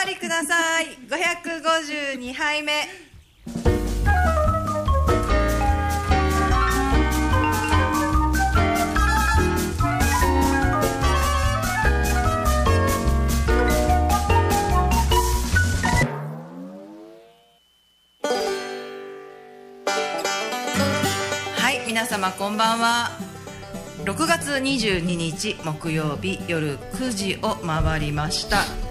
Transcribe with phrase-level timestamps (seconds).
[0.00, 0.96] わりください。
[1.08, 2.72] 552杯目
[21.58, 23.10] はい皆様こんばんは。
[24.04, 28.89] 6月22日木曜日夜9時を回りました。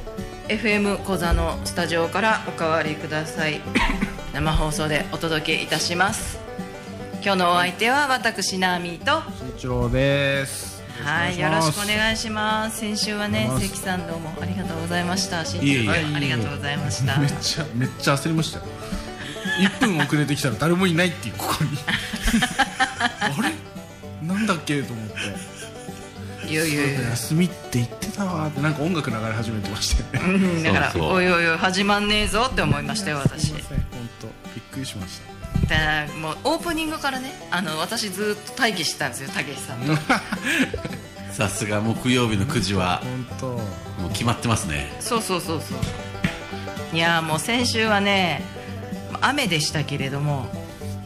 [0.50, 3.62] FM 小座のスタジオからおかわりください。
[4.34, 6.40] 生放送でお届けいたします。
[7.24, 9.22] 今日のお相手は私ナーミーと。
[9.38, 10.82] 新一郎です。
[11.04, 12.80] はいよろしくおい願いします。
[12.80, 15.46] 先週はね関さんどうもありがとうございました。
[15.46, 15.82] 新いえいえ。
[15.84, 17.18] 一郎さんありがとうございました。
[17.18, 18.66] めっちゃめっちゃ焦りましたよ。
[19.62, 21.78] 1分遅れてきたら誰もいないっていうここに。
[23.00, 23.54] あれ？
[24.28, 24.82] なんだっけ？
[24.82, 26.50] と思って。
[26.52, 27.02] いやいやいや。
[27.12, 31.12] 休みって言ってたわーってなんか音楽流れ始めてましたよねうんだからそうそう。
[31.14, 33.48] おいおいおい始まんねえぞって思いましたよ私。
[33.48, 35.30] すいません本当びっくりしました。
[35.70, 39.94] だからもうオープニングからねあの私ずっと待機してたんですよたけしさんと。
[41.32, 43.48] さすが木曜日の9時は本当。
[44.02, 44.92] もう決まってますね。
[45.00, 46.96] そうそうそうそう。
[46.96, 48.44] いやーもう先週はね
[49.22, 50.48] 雨でしたけれども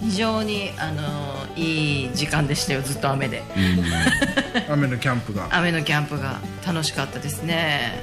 [0.01, 3.43] 非常にあのーいい時間でしたよずっと雨で。
[3.55, 4.73] うん。
[4.73, 5.47] 雨のキャンプが。
[5.51, 8.01] 雨のキャンプが楽しかったですね。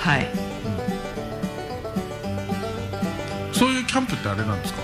[0.00, 0.26] はい。
[3.52, 4.80] そういうキャンプってあれなんですか？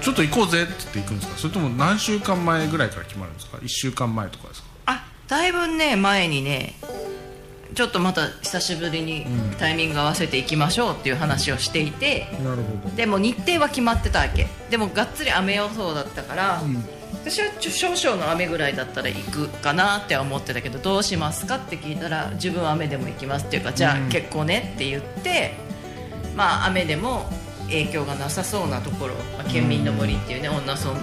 [0.00, 1.38] ちょっと行こうぜって言って行くんですか？
[1.38, 4.68] それとも何週間前ぐらいから決まるんですか？1週間前とかですか？
[4.86, 6.74] あだいぶね前にね
[7.74, 9.26] ちょっとまた久しぶりに
[9.58, 12.96] タイミング合わせていきましょうっていう話をしていて、なるほど。
[12.96, 14.46] でも日程は決まってたわけ。
[14.70, 16.84] でもがっつり雨予想だったから、ん。
[17.12, 25.54] 私はちょ少々の雨ぐらいだったら行くかなっては思ってたけどどうしますかって聞いたら自分は雨でも行きますっていうかじゃあうん結構ねって言って、
[26.36, 27.28] まあ雨でも
[27.66, 31.00] 影響がなさそうなところ、まあ、県民の森っていうね女村の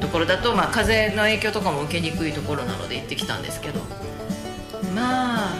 [0.00, 3.80] ところだと、まあ、風の影響とかも受けにくいところなので行ってきたんですけど
[4.96, 5.54] まあ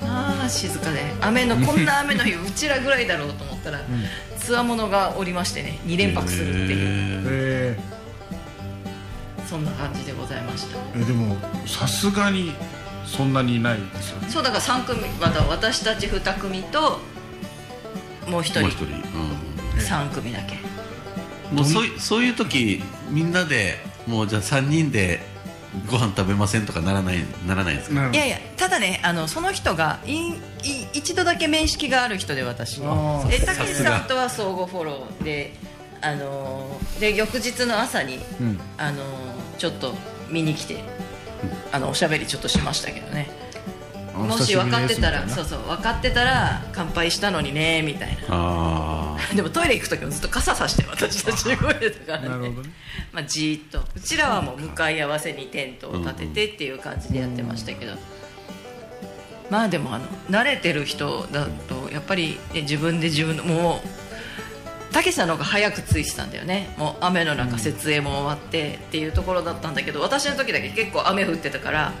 [0.00, 1.00] まあ静かで。
[1.20, 3.80] 雨のこんな雨の日 うちらぐらいだろうと思ったら、
[4.38, 7.78] つわものがおりましてね2連泊するっていう、へえ
[9.48, 10.78] そんな感じでございました。
[10.78, 11.36] ー、えでも
[11.66, 12.54] さすがに
[13.04, 14.28] そんなにいないですよね。
[14.30, 17.00] そうだから3組また私たち2組と
[18.26, 18.60] もう1人。
[18.60, 19.80] ーもう一人、うん。
[19.80, 20.58] 3組だけ。
[21.52, 25.20] もうそういそういう時みんなでもうじゃあ3人で
[25.88, 28.10] ご飯食べませんとかならないならないですか？
[28.10, 30.34] いやいやただねあのその人がいい
[30.92, 32.86] 一度だけ面識がある人で私で
[33.46, 35.54] たけしさんとは相互フォローで
[36.00, 38.60] あのーで翌日の朝に、うん。
[38.78, 39.04] あのー
[39.58, 39.94] ちょっと
[40.30, 40.82] 見に来て、
[41.70, 43.28] あのおしゃべりちょっとしましたけどね。
[43.30, 43.49] あ
[44.20, 48.22] もし分かってたらそうそう分かってたら乾杯したのにねみたいな。
[48.30, 52.48] あでもトイレ行く時もずっと傘さして私たち動いてたからね。
[52.48, 52.56] ね。
[53.12, 57.92] まあ、じーっとうちらはもう向かい合わせにテントを立ててっていう感じでやってましたけど、
[59.50, 63.80] まあでもあの慣れてる人だとやっぱり、ね、自分で自分のも
[64.90, 66.74] うたけしさんの方が早く着いてたんだよね。
[66.76, 71.92] もう雨の中設営も終わってっていうところだったんだけど私の時だけ結構雨降ってたから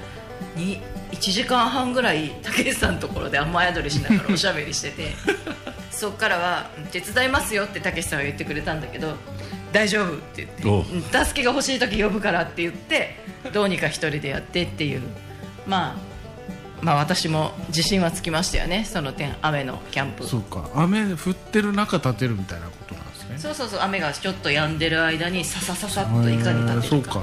[0.56, 0.80] に
[1.12, 5.14] 1時間半ぐらいたけしさんのところで雨宿りしながらおしゃべりしてて
[5.90, 9.16] そっからは「手伝いますよ」ってたけしさんは言ってくれたんだけど
[9.72, 13.16] 「大丈夫」って言って助けが欲しい時呼ぶからって言って
[13.52, 15.02] どうにか一人でやってっていう。
[15.66, 16.10] まあ
[16.82, 20.26] まあ私も自信はつきましたよねその点雨のキャンプ。
[20.26, 20.68] そうか。
[20.74, 23.38] 雨降ってる中立てるみたいなことなんですね。
[23.38, 27.12] そうそうそう雨がちょっと止んでる間にささささっといかに立てるか。
[27.12, 27.22] そう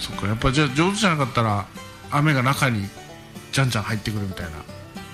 [0.00, 0.26] そうか。
[0.26, 1.64] やっぱじゃあ上手じゃなかったら
[2.10, 2.88] 雨が中に
[3.52, 4.50] じゃんじゃん入ってくるみたいな。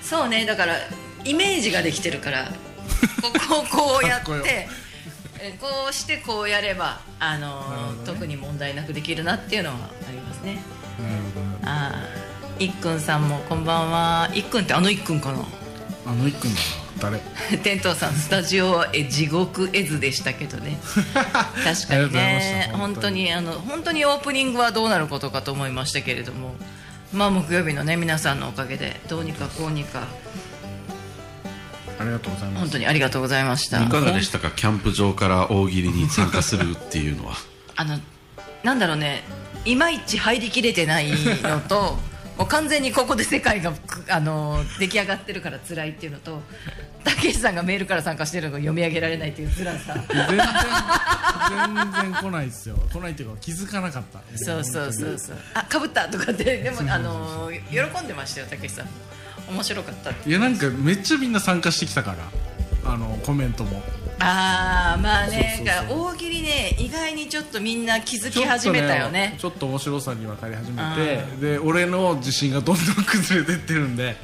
[0.01, 0.75] そうねだから
[1.23, 2.51] イメージができてるから。
[3.21, 3.63] こ こを
[3.97, 4.67] こうやって
[5.39, 7.61] えこうしてこうやればあの
[7.95, 8.05] ね。
[8.05, 9.75] 特に問題なくできるなっていうのは
[10.07, 10.57] ありますね。
[10.99, 11.57] なるほどね。
[11.63, 11.91] あ
[12.59, 14.29] あいっくんさんもこんばんは。
[14.33, 15.39] いっくんってあのいっくんかな？
[16.05, 16.53] あの一君
[16.99, 17.17] だな。
[17.49, 17.57] 誰？
[17.63, 20.77] 天童さんスタジオはえ地獄絵図でしたけどね。
[21.63, 22.71] 確かにね。
[22.73, 26.55] 本当にあの本当にオープニングはどうなることかと思いましたけれども
[27.13, 30.07] まあ木曜日のね皆さんのおかげでどうにかこうにか。
[31.99, 32.59] ありがとうございます。
[32.61, 33.81] 本当にありがとうございました。
[33.83, 34.51] いかがでしたか？
[34.51, 37.35] キャンプ場から大喜利に参加するっていうのは。
[37.75, 37.99] あの
[38.63, 39.23] なんだろうね
[39.65, 41.11] いまいち入りきれてない
[41.43, 41.97] のと
[42.37, 46.41] もう完全にここで世界がくあの出来上がってるから辛いっていうのと
[47.03, 49.93] たけしさんがメールから参加してるのが読み上げられないっていう辛さ。
[50.09, 52.75] 全然全然来ないですよ。
[52.91, 54.19] 来ないっていうか気づかなかった。
[54.37, 55.37] そうそうそうそう。
[55.53, 58.85] あかぶったとかってでもあの喜んでましたよたけしさん。
[58.85, 58.91] も
[59.51, 60.29] 面白かったって。
[60.29, 63.81] いやなんかめっちゃみんな参加してきたからあのコメントも
[64.19, 69.35] ああまあね大喜利ね意外にちょっとみんな気づき始めたよね。
[69.37, 74.15] ちょっと面白さに分かり始めてで俺の自信がどんどん崩れてってるんで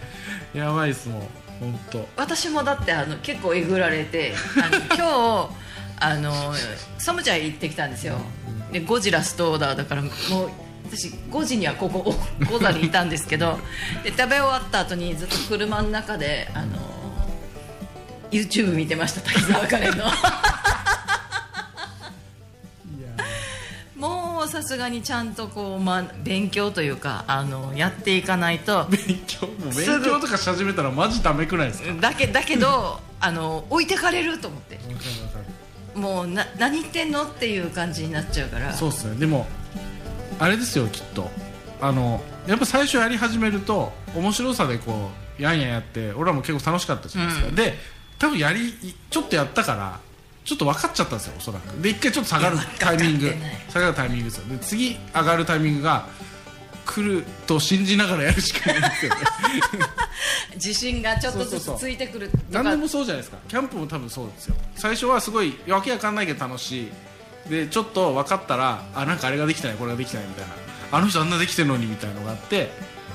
[0.53, 1.21] やばいっすもん
[1.59, 5.49] 本当私もだってあの結構えぐられてあの 今日
[5.99, 6.53] あの
[6.97, 8.15] サムチャイ行ってきたんですよ。
[8.71, 10.11] でゴジラストオーダーだからもう
[10.91, 12.15] 私5時にはここ
[12.49, 13.59] ゴザにいたんですけど
[14.03, 16.77] で食べ終わった後にずっと車の中であの
[18.31, 20.05] YouTube 見てました滝沢カレンの。
[23.95, 28.85] もうさすがにちゃんとこう、まあ、勉強というかあのやっていかないと。
[28.85, 31.93] 勉強もう勉強とかし始めたらマジダメくないですか？
[31.99, 34.79] だけだけどあの置いてかれると思って。
[35.95, 38.71] もうな何言ってんのっていう感じになっちゃうから。
[38.71, 39.15] そうっすね。
[39.15, 39.45] でも
[40.39, 41.29] あれですよきっと。
[41.81, 47.55] あのやっぱ最初やり始めると面白さでこうやんやんやって俺らも結構楽しかったじゃないですか、うん。
[47.55, 47.73] で
[48.19, 48.73] 多分やり
[49.09, 49.99] ちょっとやったから
[50.43, 51.81] ちょっと分かっちゃったんですよおそらく。
[51.81, 53.33] で一回ちょっと下がるタイミング。
[53.69, 54.47] 下がるタイミングですよ。
[54.47, 56.07] で次上がるタイミングが
[56.85, 59.21] 来ると信じながらやるしかないんですよね。
[60.55, 62.43] 自信がちょっとずつついてくるとか。
[62.51, 63.37] 何でもそうじゃないですか。
[63.47, 64.55] キャンプも多分そうですよ。
[64.75, 66.91] 最初はすごいわけわかんないけど楽しい。
[67.49, 70.53] でちょっと分かったらあなんかあれができてないこれができてないみたいな。
[70.91, 72.71] あの人あんなできてるのにみたいなのがあって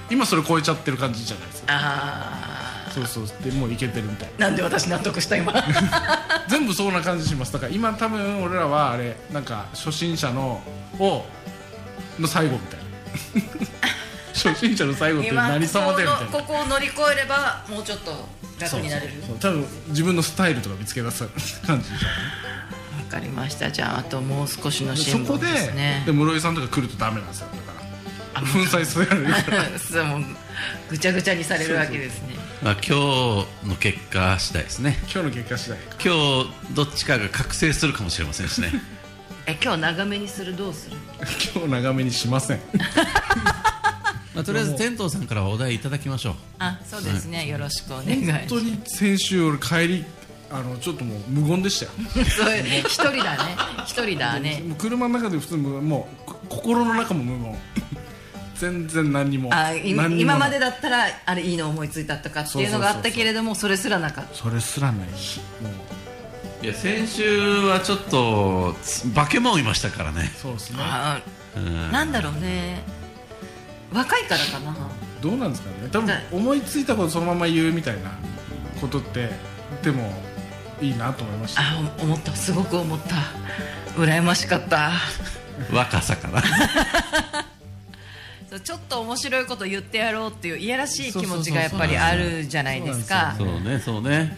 [0.09, 1.67] 今それ超えちゃってる感じじゃないですか。
[1.71, 2.54] あ
[2.94, 4.50] そうそうでもういけてるみたいな。
[4.50, 5.52] んで私納得した今。
[6.49, 7.52] 全部そんな感じします。
[7.52, 10.62] だから今多分俺らはあれなんか初心者の
[10.99, 11.26] を
[12.20, 13.64] の最後みたいな。
[14.32, 16.26] 初心者の最後って今何様でみたいな。
[16.26, 18.29] ここを乗り越えればもうちょっと
[18.61, 19.12] 楽になれる。
[19.26, 21.26] そう多分自分のスタイルとか見つけ出す
[21.67, 21.90] 感じ。
[21.90, 23.73] でしょわかりました。
[23.73, 26.05] じゃああともう少しの辛抱こでですね。
[26.06, 27.49] で室井さんとか来るとダメなんですよ。
[27.52, 27.81] だか
[28.35, 29.79] ら粉砕されるから。
[29.79, 30.25] そうもう
[30.90, 34.96] ぐちゃぐちゃにされるわけですねまあ、今日の結果次第ですね。
[35.02, 38.70] 今日の結果次第今日どっちかが覚醒するかもしれませんしね。
[39.46, 40.96] え今日長めにするどうする？
[41.55, 42.61] 今日長めにしません。
[44.34, 46.34] まあ、とりあえず天童さんからはお題いただきましょう。
[46.58, 48.49] あそうですね、よろしくお願いします。
[48.49, 50.05] 本当に先週俺帰り
[50.50, 51.90] あのちょっともう無言でしたよ。
[52.16, 53.55] 一人だね。
[53.87, 54.62] 一人だね。
[54.66, 57.58] もう車の中で普通もうこ心の中も無言
[58.55, 64.35] 全然何にもあい何にも今までだったらあれいいの思いついたとかっていうのがあったけれどもそれすらなかった。
[64.35, 65.09] それすらない。
[65.17, 65.69] しも
[66.62, 70.31] ういや先週はちょっとつ化け物いましたからね。
[70.37, 70.79] そうですね。
[71.93, 72.83] なんだろうね。
[73.93, 74.75] 若いからかな。
[75.21, 75.89] どうなんですかね。
[75.93, 78.12] 多分だ思いついたことそのまま言うみたいな
[78.81, 79.31] ことって
[79.83, 80.11] でも
[80.81, 81.62] いいなと思いました。
[81.62, 81.65] あ
[81.99, 82.33] お思った。
[82.33, 83.17] すごく思った。
[84.00, 84.93] 羨ましかった。
[85.73, 86.50] 若さかなそう
[88.61, 93.35] ちょっと面白いこと言ってやろうっていういやらしい気持ちがやっぱりあるじゃないですか。
[93.37, 94.37] そうねそうね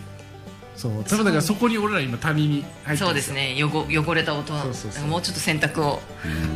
[0.77, 3.57] そう多分だからそこに俺ら今谷に入ってるそうですね。
[3.63, 4.53] 汚汚れた音。
[4.53, 5.07] そうそうそう。
[5.07, 6.01] もうちょっと洗濯を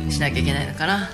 [0.09, 1.09] しなきゃいけないのかな。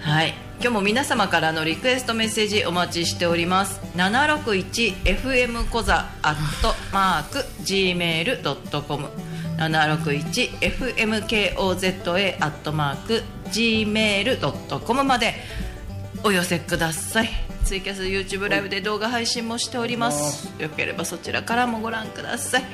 [0.00, 0.34] はい。
[0.60, 3.80] 今日も皆様からのリクエストメッセージお待ちしております。
[3.96, 9.08] 761FM コザアットマーク Gmail.com
[9.58, 15.34] 761FMKOZA アットマーク Gmail.com まで
[16.26, 17.28] お寄せください。
[17.64, 20.50] ツイキャス YouTube ライブで動画配信もしております。
[20.58, 22.64] よければそちらからもご覧ください。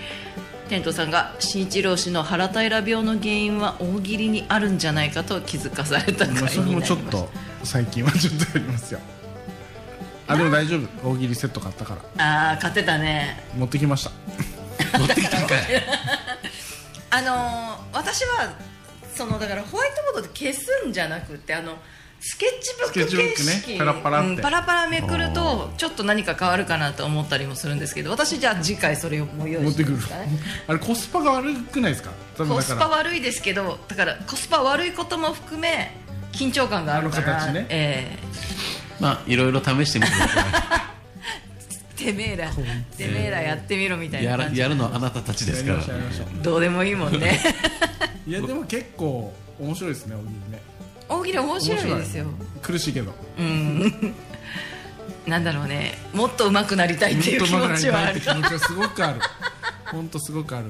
[0.69, 7.29] テントさんが新一郎氏の腹平病の原因は大喜利にあるんじゃないかと気づかされた回になまあそれもちょっと
[7.65, 9.01] 最近はちょっとやりますよ。
[10.29, 11.11] あでも大丈夫。
[11.11, 12.25] 大喜利セット買ったから。
[12.25, 13.43] ああ買ってたね。
[13.57, 14.13] 持ってきました。
[14.97, 15.61] 持ってきたんかい。
[17.11, 18.55] あのー私は
[19.13, 21.79] そのだからホワイトボードで消すんじゃなくてあの
[22.23, 24.29] スケッチブックスケッチブッ形クね式パラパラって。
[24.29, 30.29] うんパラパラめくるとちょっと何か変わるかなと思ったりもするんですけど私じゃあ次回それをもう用意しててください
[30.69, 32.11] あれコスパが悪くないですか？
[32.37, 35.93] コスパ悪いですけどだからコスパ悪いことも含め
[36.33, 37.67] 緊張感があるからね。
[37.71, 38.19] え
[39.01, 40.93] まあいろいろ試してみてくださ
[41.99, 44.57] え てめえらてめえらやってみろみたいな感じ。
[44.57, 45.79] るやるのはあなたたちですから。
[46.43, 47.41] どうでもいいもんね。
[48.27, 50.63] いやでも結構面白いですね大喜利ね
[51.11, 51.99] 大喜利面白い。
[52.01, 52.27] ですよ
[52.63, 52.95] 苦しい。
[52.95, 54.15] けどうん
[55.27, 57.15] なんだろうねもっと上手くなりたい。
[57.19, 57.39] ってい。
[57.39, 59.21] う気持ちはある気持ちはすごくある
[59.87, 60.67] 本当すごくある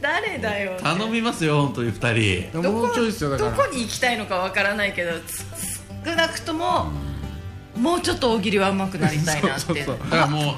[0.00, 3.06] 誰だよ頼みますよ本当に二人どこもうちょい。
[3.06, 4.16] ですよどこに行きたい。
[4.18, 4.92] のかわからない。
[4.94, 5.12] けど
[6.04, 6.90] 少なくとも
[7.76, 9.42] ももうちょっと大喜利は上手くなりたい。
[9.42, 10.54] なってそうそうそうだからもう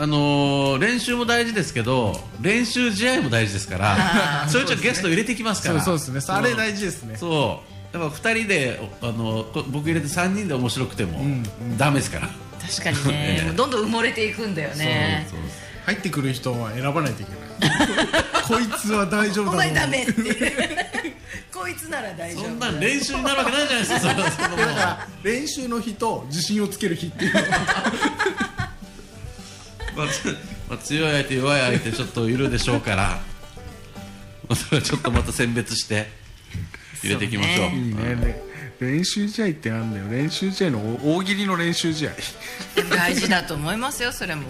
[0.00, 11.42] あのー練習も大事ですけど練習試合も大事ですからそれちょっとゲスト入れてきますからそうですねあれ大事ですねそうだから2人であのこ僕入れて3人で面白くてもん
[11.78, 12.28] ダメですから、
[12.60, 13.46] 確かにね、 ええ。
[13.46, 15.26] もうどんどん埋もれていくんだよね。
[15.30, 15.50] そうそう
[15.86, 18.24] 入ってくる人は選ばないといけない。
[18.46, 20.12] こいつは大丈夫だお前ダメって。
[21.50, 22.44] こいつなら大丈夫。
[22.44, 24.00] そんなん練習になるわけないじゃないですか。
[24.00, 27.40] それはそのもうだから練習の日と自信をつける日っていうの
[29.96, 30.36] まあつ
[30.68, 32.96] まあ強い相手弱い相手ちょっといるでしょうから。
[32.96, 33.18] ま
[34.50, 36.10] あそれはちょっとまた選別して
[37.02, 37.70] 入れていきましょう。
[37.70, 37.78] そうね。
[37.78, 38.48] いいね。
[38.80, 40.06] れ練習試合ってなんだよ。
[40.08, 42.10] 練習試合の大喜利の練習試合。
[42.90, 44.42] 大事だと思いますよそれも。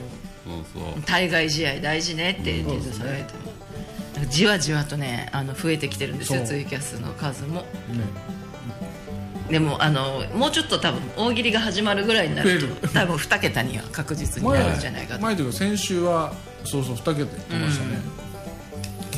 [0.44, 1.02] そうそう。
[1.02, 3.32] 対外試合大事ねって言ってされて。
[3.34, 3.52] も
[4.14, 7.62] だからじわじわとねあの増えてきてるんですよツイキャスの数も。
[7.62, 7.66] ね。
[9.50, 15.22] でもあのもうちょっと多分大喜利が始まるぐらいになる増と多分2桁には確実になるんじゃないかと。
[15.22, 17.98] 前というか先週はそうそう2桁言ってましたね、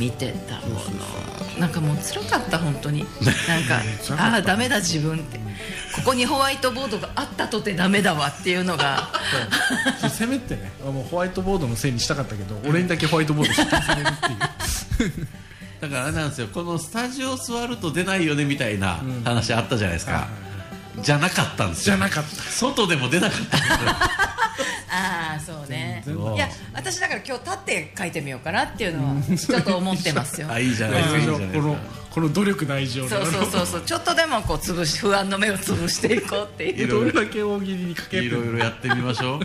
[0.00, 1.60] 見てたもの。
[1.60, 3.04] なんかもう辛かった本当に。
[3.46, 3.82] なんか
[4.16, 5.38] ああダメだ自分って。
[5.94, 9.10] ここにホワイトボードがあったとてダメだわっていうのが。
[10.08, 10.72] せめてね。
[10.82, 15.26] もうホワイトボードのせいにしたかったけど、俺にだけホワイトボード指定されるっていう。
[15.80, 16.48] だからあれなんですよ。
[16.52, 20.28] このスタジオ座ると出ないよねみたいな話あったじゃないですか、
[20.98, 21.96] じゃなかったんですよ。
[21.96, 22.30] じゃなかった。
[22.30, 23.76] 外でも出なかったんですよ。
[24.92, 26.04] ああそうね。
[26.06, 30.48] いや私だから今日立って書いてみようかなっていうのはちょっと思ってますよ。
[30.52, 31.18] あいいじゃないですか。
[31.18, 31.80] いいじゃないですこのか
[32.10, 33.80] この努力大事をねそうそうそうそう。
[33.82, 36.88] ちょっとでもこう潰し不安の目を潰していこうっていう。
[36.88, 38.24] どれだけ大喜利にかけて。
[38.24, 39.40] いろいろやってみましょう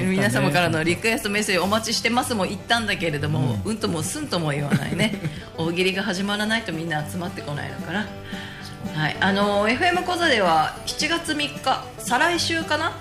[0.00, 2.34] はい、皆様からのリクエストメッセージお待ちしてます。
[2.34, 2.86] も言ったん。
[2.86, 5.20] だけれども、うん、ともすんとも言わないね。
[5.58, 8.06] 大喜利が始まらないとみんな集まってこないのかな
[8.94, 12.92] はい、あの FM 講座では7月3日再来週かな？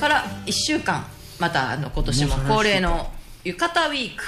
[0.00, 1.06] から1週間
[1.38, 3.12] またあの今年も恒例の
[3.44, 4.24] 浴衣ウィーク。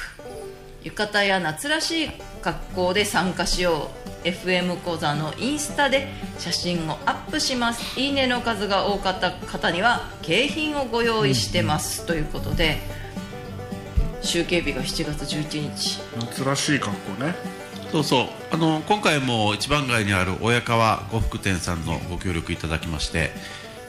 [0.84, 6.08] 浴衣や夏らしい格好で参加しよう FM 講座のインスタで
[6.38, 7.98] 写真をアップします。
[7.98, 12.78] いいねの数が多かった方には景品をご用意してます、ということで
[14.22, 16.00] 集計日が7月11日。
[16.18, 17.34] 夏らしい格好ね。
[17.90, 18.26] そうそう。
[18.50, 23.30] あの今回も一番街にある親川呉服店さんのご協力いただきまして、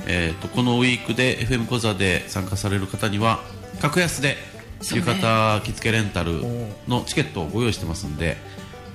[0.07, 3.41] えー、とこのウィークで FM 講座で参加される方には
[3.81, 4.37] 格安で
[4.81, 6.41] 浴衣着付けレンタル
[6.87, 8.37] のチケットをご用意してますんで、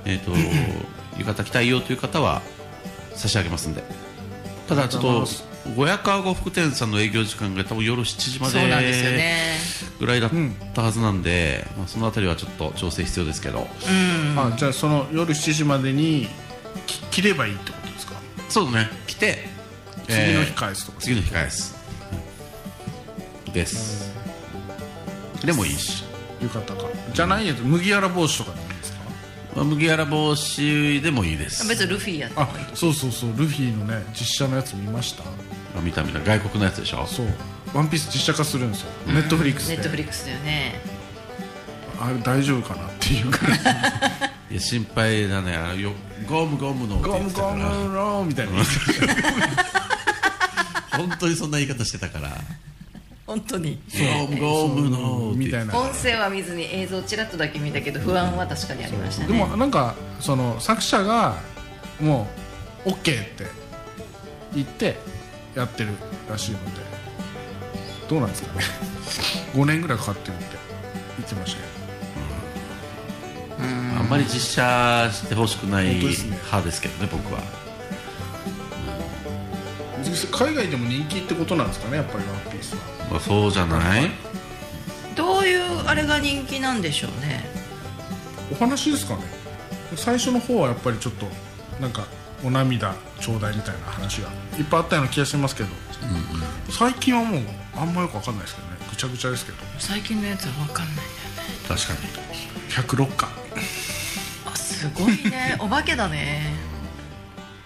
[0.06, 0.32] えー、と
[1.18, 2.42] 浴衣着たいよという方は
[3.14, 3.82] 差し上げますんで。
[4.68, 5.26] ただちょっと
[5.76, 9.58] 親川呉服店さんの営業時間が多分夜7時まですよでね。
[9.98, 10.30] ぐらいだっ
[10.74, 13.60] たはずなんで、まあ、そのあたりはちょっと調整必要ですけど。
[13.60, 13.92] う
[14.34, 14.38] ん。
[14.38, 16.28] あじゃあその夜7時までに
[16.86, 18.14] き着ればいいってことですか？
[18.50, 18.90] そうね。
[19.06, 19.46] 来て
[20.06, 21.74] 次の日返すとか、次の日返す。
[23.52, 24.12] です。
[25.44, 26.04] でもいいし、
[26.42, 26.88] 浴衣か。
[27.14, 28.63] じゃないやつ麦わら帽子とかでもいいですか
[29.54, 31.66] まあ、麦わら帽子でもいいです。
[31.68, 32.66] 別にルフィやってもあいい。
[32.74, 35.22] そうそうそうルフィのね実写のやつ見ました。
[35.22, 36.20] あ見た見た。
[36.20, 37.06] 外国のやつでしょ？
[37.06, 37.26] そう。
[37.72, 40.80] ワンピース実写化するんですよ、ネットフリックスネでットフリックスだよね
[42.00, 43.30] あれ大丈夫かなっていう。
[43.30, 43.58] ぐらい
[44.50, 45.56] いや心配だね。
[45.56, 45.92] あのよ
[46.28, 47.54] ゴムゴムのってゴムゴ言ってたから。
[47.70, 48.52] ムローみたいな。
[50.96, 52.28] 本当にそんな言い方してたから
[53.34, 53.78] 本当に。
[54.20, 55.76] ゴムゴムのみたいな。
[55.76, 59.28] 音声は見ずに映像ちらっとだけ見たけど不安は確かにありましたね。
[59.28, 61.36] でもなんかその作者が
[62.00, 62.28] も
[62.86, 63.46] う OK って
[64.54, 64.96] 言って
[65.56, 65.90] やってる
[66.30, 66.80] らしいので
[68.08, 68.64] どうなんですかね。
[69.54, 70.56] 5年ぐらいかかってるって
[71.18, 71.66] 言ってましたよ
[73.98, 77.40] あんまり実写してほしくない派ですけどね僕は。
[80.32, 84.10] 海外でも人気ってことなんですかねやっぱりワンピースはまあそうじゃない？
[85.16, 87.44] どういうあれが人気なんでしょうね？
[88.52, 89.22] お話ですかね。
[89.96, 91.26] 最初の方はやっぱりちょっと
[91.80, 92.04] なんか
[92.44, 95.68] お涙ちょうだいみたいな話がいっぱいあったような気がしますけど、
[96.70, 97.40] 最近はもう
[97.76, 98.74] あんまよくわかんないですけどね。
[98.90, 99.58] ぐちゃぐちゃですけど。
[99.78, 101.12] 最近のやつは分かんないんだよね。
[101.68, 101.92] 確か
[103.02, 103.06] に。
[103.06, 103.28] 106巻。
[104.46, 105.56] あすごいね。
[105.62, 106.54] お化けだね。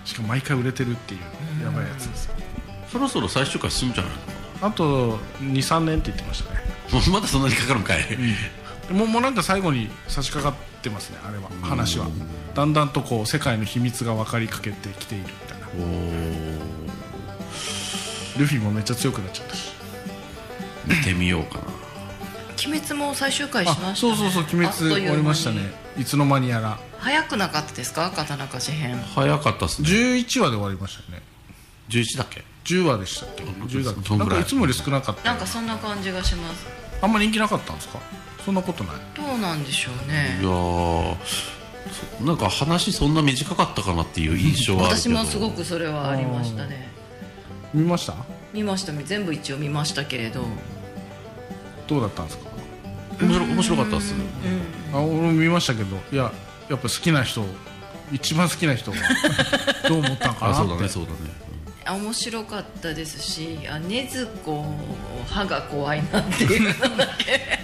[0.04, 2.34] しかも毎回売れてるっていうやばいやつですよ。
[2.90, 4.12] そろそろ最終回進むんじゃない
[4.60, 6.60] あと23年って言ってましたね。
[6.90, 8.18] のもうまだそんなにかかるんかい、
[8.92, 11.48] もうもうなんか最後に差し掛かってますねあれは。
[11.62, 12.06] 話は。
[12.54, 15.66] だんだんとこう世界の秘密が分かりかけてきているみたいな。
[15.68, 15.78] お
[18.38, 19.72] ルフィもめっちゃ強くなっちゃったし。
[20.86, 21.64] ー見てみようかな。
[22.66, 25.70] 鬼滅も最終回しました、ね、あそうそうそう鬼滅終わりましたね。
[25.96, 26.78] いつの間にやら。
[26.98, 28.10] 早くなかったですか？
[28.10, 28.98] 刀鍛冶編。
[29.14, 29.88] 早かったっすね。
[29.88, 31.22] 11話で終わりましたね。
[31.88, 32.42] 11だっけ？
[32.68, 34.30] 10話でしたっけ？10だっけそんぐらい？
[34.30, 36.66] なんかいつもより少なかったなんかそんな感じがします。
[37.00, 37.98] あんま人気なかったんですか？
[38.44, 38.96] そんなことない。
[39.16, 41.16] どうなんでしょういねやー
[42.18, 45.14] そなんか話そんな短かったかなっていう印象はあるけど。
[45.16, 46.90] 私もすごくそれはありましたね。
[47.72, 48.14] 見ました？
[48.52, 48.92] 見ました。
[48.92, 50.44] 全部一応見ましたけれど。
[51.86, 52.50] どうだったんですか？
[53.20, 54.14] 面白面白かったです。
[54.92, 55.96] あ俺も見ましたけど。
[56.12, 56.32] いや
[56.68, 57.44] やっぱ好きな人
[58.12, 58.96] 一番好きな人が
[59.88, 60.60] どう思ったのかなって。
[60.60, 61.16] あそうだねそうだね。
[61.42, 61.47] あ
[61.94, 64.64] 面白かったですしあ禰豆子
[65.28, 67.58] 歯が怖いなっていうのだけ。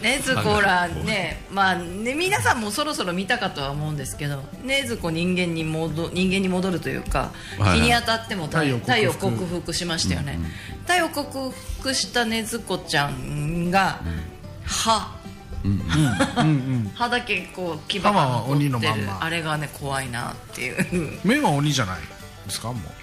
[0.00, 7.80] 禰豆子らねまあね皆さんもそろそろ見たかとは思うんですけど禰豆子人間に戻人間に戻るというか、はい。
[7.80, 9.72] 日に当たっても太陽克服。
[9.78, 10.38] しましたよね、
[10.82, 14.00] 太陽克服した禰豆子ちゃんが、
[14.64, 15.14] 歯。
[15.64, 19.08] うんうん 歯だけこう牙歯が残ってる。
[19.20, 21.18] あれがね怖いなっていう。
[21.24, 22.00] 目は鬼じゃない
[22.46, 22.97] ですかもう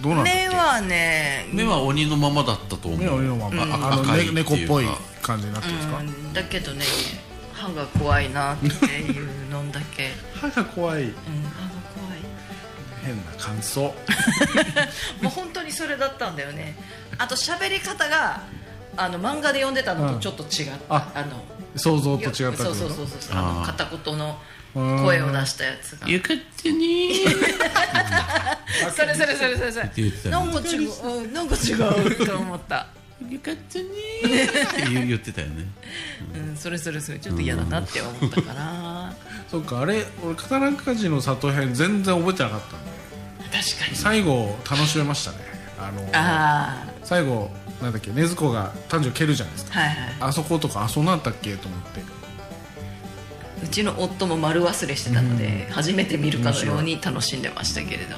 [0.00, 0.48] どうなんだっけ？
[0.48, 3.00] 目はね目は鬼のままだったと思う。
[3.00, 4.86] 目は鬼のまま、うんあの、赤いね、猫っぽい
[5.22, 6.84] 感じになってるんですか、うんだけどね
[7.52, 11.04] 歯が怖いなっていうのだけ、歯が怖い。
[11.04, 11.24] うん、歯が
[11.94, 12.18] 怖い。
[13.04, 13.82] 変な感想。
[15.22, 16.76] もう本当にそれだったんだよね。
[17.18, 18.42] あと喋り方が
[18.96, 21.42] あの漫画で読んでたのとちょっと違った、ああの
[21.76, 23.36] 想像と違ったそうそうそうそう。
[23.38, 24.38] あの片言の
[24.74, 26.08] 声を出したやつが。
[26.08, 26.74] よかったね。
[26.74, 29.90] ー それそれそれそれそれ。
[30.30, 30.90] なんか違う。
[31.06, 32.86] うんなんか違うと思った、
[33.28, 33.84] よかったね。
[34.24, 35.66] ー って言ってたよね。
[36.34, 37.18] うん、それそれそれ。
[37.18, 39.14] ちょっと嫌だなって思ったかな
[39.50, 42.66] そっかあれ俺刀鍛冶の里編全然覚えてなかった
[43.56, 43.94] 確かに。
[43.96, 45.36] 最後楽しめましたね。
[45.78, 47.50] あのあ最後
[47.80, 49.78] なんだっけ禰豆子が男女蹴るじゃないですか。
[49.78, 49.98] あはいはい。
[50.20, 52.02] あそことかあそうなんだっけと思って
[53.64, 58.16] うちの夫も丸忘れしてたので、初めて見るかのように楽しんでましたけれど。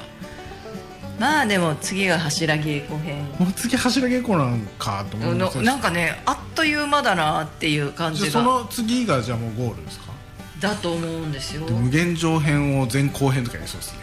[1.19, 3.25] まあでも次が柱稽古編。
[3.39, 10.11] もう次柱稽古なんかと思いまのしたなんかねあっという間だなっていう感じゃあその次がじゃあもうゴールですか？
[10.59, 11.65] だと思うんですよ。
[11.65, 13.99] で無限上編を前後編とかやりそうですね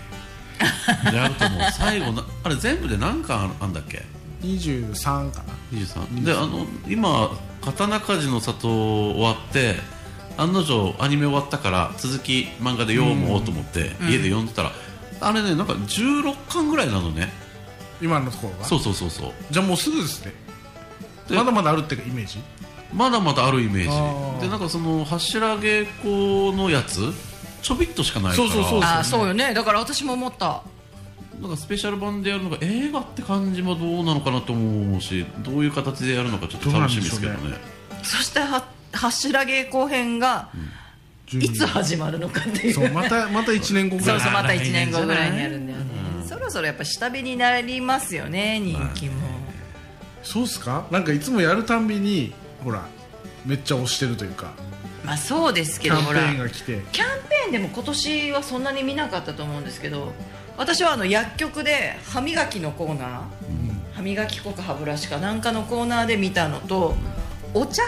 [1.16, 4.02] やると思う最後なあれ全部で何巻あんだっけ
[4.42, 5.78] ？23かな。
[5.78, 7.30] 23であの今
[7.64, 9.76] 刀鍛冶の里終わって
[10.36, 14.72] 案の定アニメ終わったから続き漫画で読もうと思って、家で読んでたら、
[15.20, 17.32] あれねなんか16巻ぐらいなのね。
[18.02, 18.64] 今のところが？
[18.64, 19.32] そうそうそうそう。
[19.50, 20.32] じゃあもうすぐですね。
[21.28, 22.38] でまだまだあるっていうかイメージ？
[22.92, 24.40] まだまだあるイメージ。
[24.40, 27.12] でなんかその柱稽古のやつ
[27.62, 28.48] ちょびっとしかないから。
[28.48, 29.54] そうそうそうああそうよね。
[29.54, 30.62] だから私も思った。
[31.40, 37.56] なんかスペシャル版でやるのが映画って感じもどうなのかなと思うしどういう形でやるのかちょっと楽しみですけどね。
[38.04, 38.64] そしては
[38.94, 40.48] 柱稽古編が
[41.32, 42.74] いつ始まるのかっていう。
[42.74, 44.20] そうまたまた1年後ぐらい。
[44.20, 45.84] そうそうまた来1年年じゃない後ぐらいにやるんだよね、
[46.28, 49.14] そろそろやっぱ下火になりますよね人気も、
[50.22, 50.86] そうっすか？
[50.90, 52.86] なんかいつもやるたんびにほら
[53.44, 54.52] めっちゃ推してるというか。
[55.04, 56.82] まあそうですけキャンペどほらーンが来て。
[56.92, 60.12] キャンペーンでも今年はそんなに見なかったと思うんですけど
[60.56, 63.20] 私はあの薬局で歯磨きのコーナー、
[63.92, 66.94] 歯磨き粉か歯ブラシかなんかのコーナーで見たのと
[67.52, 67.82] お茶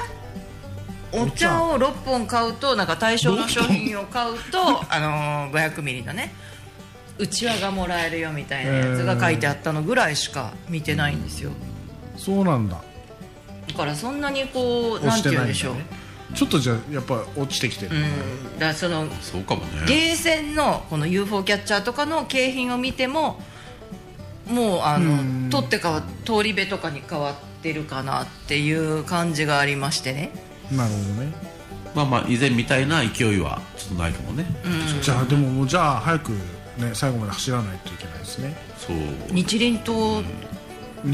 [1.12, 4.58] お茶を6本買うとなんか対象の商品を買うと、
[4.92, 6.34] あのー500ミリのね
[7.18, 11.50] うちわがもらえるよみたいなやつが書いてあったのぐらいしか見てないんですよ。
[12.16, 12.82] そうなんだ。
[13.68, 15.74] だからそんなにこうなんてて言うんでしょう。
[16.34, 18.02] ちょっとじゃあやっぱ落ちてきてる、うん。
[18.02, 19.86] だからそのそうかもね。
[19.86, 23.40] ゲーセンのこの UFO キャッチャーとかの景品を見ても
[24.46, 25.44] もうあうん。
[25.48, 30.30] の取ってかわ通り部とかに変わってるかなっていう感じがありましてね
[30.70, 31.32] なるほどね。
[31.94, 34.44] まあまあ以前みたいな勢いはちょっとないかもね、
[35.00, 38.56] じゃあでももうじゃあ早くね最後まで走らないといけないですね。
[38.78, 38.96] そう。
[39.34, 39.96] 日輪刀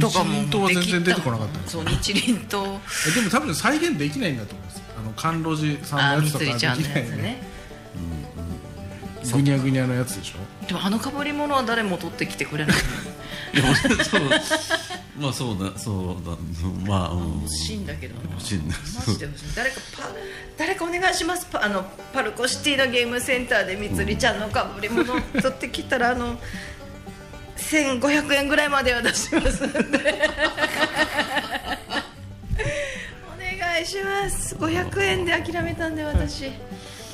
[0.01, 7.53] とかも日輪刀は全然出てこなかったんですそう日輪刀えでも多分再現できないんだと思いますあの甘露寺さんのやつとかできないね。
[9.33, 10.67] ぐにゃぐにゃのやつでしょ？
[10.67, 12.77] でもあのかぶり物は誰も取ってきてくれない
[13.55, 14.23] いやそう
[15.19, 16.25] まあそうだそう。
[16.25, 16.37] だ
[16.89, 17.43] まあうん。
[17.43, 18.15] 欲しいんだけど。
[18.15, 20.09] な欲しいんだマジで欲しい誰かパ
[20.59, 26.39] 誰かお願いしますパあのパルコシティのゲームセンターでみつりちゃんのかぶり物取ってきたらあの
[27.57, 29.83] 1500円ぐらいまでは出しますんでお
[33.39, 36.51] 願いします500円で諦めたんで私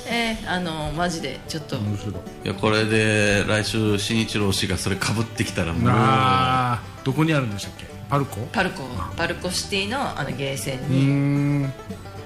[0.09, 1.77] えー、あのマジでちょっと。
[1.77, 2.15] 面白い。
[2.45, 7.03] いやこれで来週新一郎氏がそれかぶってきたらもう。
[7.05, 7.85] どこにあるんでしたっけ？
[8.09, 8.41] パルコ？
[8.51, 8.83] パルコ。
[9.15, 11.05] パルコシティのあのゲーセンに、
[11.65, 11.73] ん。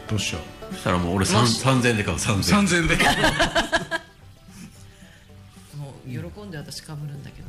[0.09, 0.39] どうしよ
[0.71, 1.63] そしたらもう俺もし。
[1.63, 3.05] 3000円で買うう3000円3000円でもう
[6.53, 7.47] で私かぶるんだけど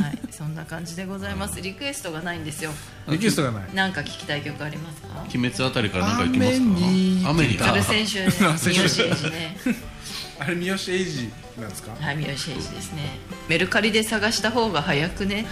[0.00, 0.18] なはい。
[0.30, 1.60] そんな感じでございます。
[1.60, 2.70] リクエストがないんですよ。
[3.08, 3.74] リクエストがない。
[3.74, 5.08] なんか聞きたい曲ありますか？
[5.34, 6.56] 鬼滅あたりから何か行きますか？
[6.56, 8.26] 雨に雨にカル選手ね。
[8.48, 9.56] あ三好英二ね。
[10.38, 11.90] あれ三好英二なんですか？
[12.00, 12.36] はい三好英二で
[12.80, 13.18] すね。
[13.48, 15.46] メルカリで探した方が早くね。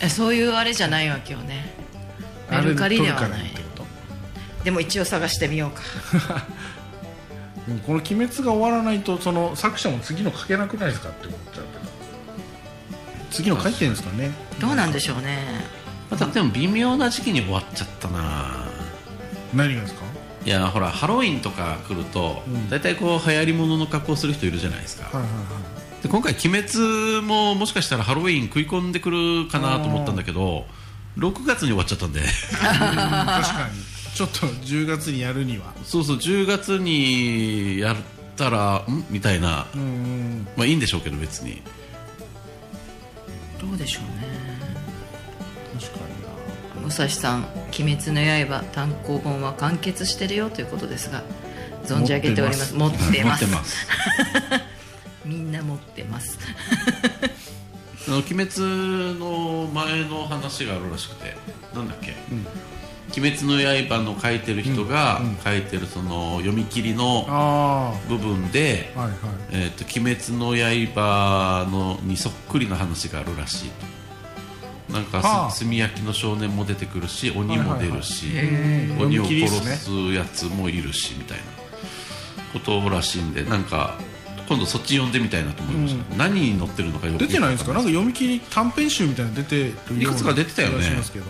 [0.00, 1.74] えそういうあれじゃないわけよね。
[2.50, 3.50] メルカリではない。
[4.64, 5.82] でも一応探してみようか
[7.86, 11.96] この「鬼滅」が終わらないとその作者も次の書けなくないですかって思っちゃうけど。
[13.30, 14.30] 次の書いてるんですかね。
[14.60, 15.64] どうなんでしょうね。
[16.10, 18.66] またでも微妙な時期に終わっちゃったな。
[19.52, 20.02] 何がですか？
[20.44, 22.70] いやほらハロウィンとか来ると、ん。
[22.70, 25.38] 大体こう流行り物の格好する人いるじゃないですか、はいはいは
[25.98, 26.02] い。
[26.04, 30.66] で今回「鬼滅」ももしかしたらハロウィン食い込んでくるかなと思ったんだけど
[31.18, 32.20] 6月に終わっちゃったんで。
[32.20, 35.74] 確かにちょっと10月にやるには。
[35.84, 37.96] そうそう10月にやっ
[38.34, 39.04] たらん？
[39.10, 39.66] みたいな。
[39.74, 40.48] うんうん。
[40.56, 41.60] まあいいんでしょうけど別に。
[43.60, 44.26] どうでしょうね。
[45.78, 45.98] 確か
[46.78, 46.88] にな。
[46.88, 47.46] 武蔵さん
[47.78, 51.22] 「鬼滅の刃」単行本は完結してるよということですが
[51.84, 52.74] 存じ上げております。
[52.74, 53.44] 持って持ます。
[53.44, 53.86] ってます。
[55.26, 56.38] みんな持ってます。
[58.08, 58.50] あの鬼滅
[59.18, 61.36] の前の話があるらしくて
[61.74, 62.14] なんだっけ、
[63.16, 69.18] 鬼滅の刃の書いてる人が書いてるその読み切りのあ部分であはいはい。
[69.50, 70.54] えー、と鬼滅の
[70.94, 73.70] 刃のにそっくりな話があるらしい
[74.88, 74.92] と。
[74.92, 81.44] なんか炭焼きの少年も出てくるし鬼も出るし、うん鬼を殺すやつもいるしみたいな。
[82.52, 83.98] ことらしいんでなんか
[84.48, 87.72] 今度そっち読んでみたいなと思いました、何に載ってるのかよく出てないんですか？
[87.74, 90.74] なんかよ読み切り短編集みたいなの出てるようないくつか出てたよね。
[90.76, 91.26] 気がしますけど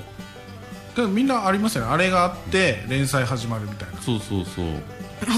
[0.97, 1.91] でもみんなありますよね。
[1.91, 4.01] あれがあって連載始まるみたいな。
[4.01, 4.67] そうそうそう。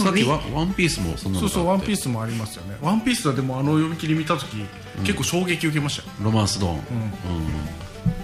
[0.04, 4.64] さっきワワンピースもそんなのそうそう「ワンピーススもありますよね「ワンピースはでもあの読み切り見た時、
[5.04, 6.08] 結構衝撃受けましたよ。
[6.20, 6.82] ロマンスドーン、うん。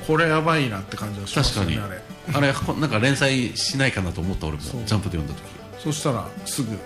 [0.07, 1.77] これやばいなって感じがしまし確かに。
[1.79, 2.01] たね
[2.33, 2.47] あれ。
[2.49, 4.63] あれこなんか連載しないかなと思った俺も。
[4.63, 4.81] ジそう。
[4.81, 5.43] ャンプで読んだ時。
[5.83, 6.79] そしたらすぐ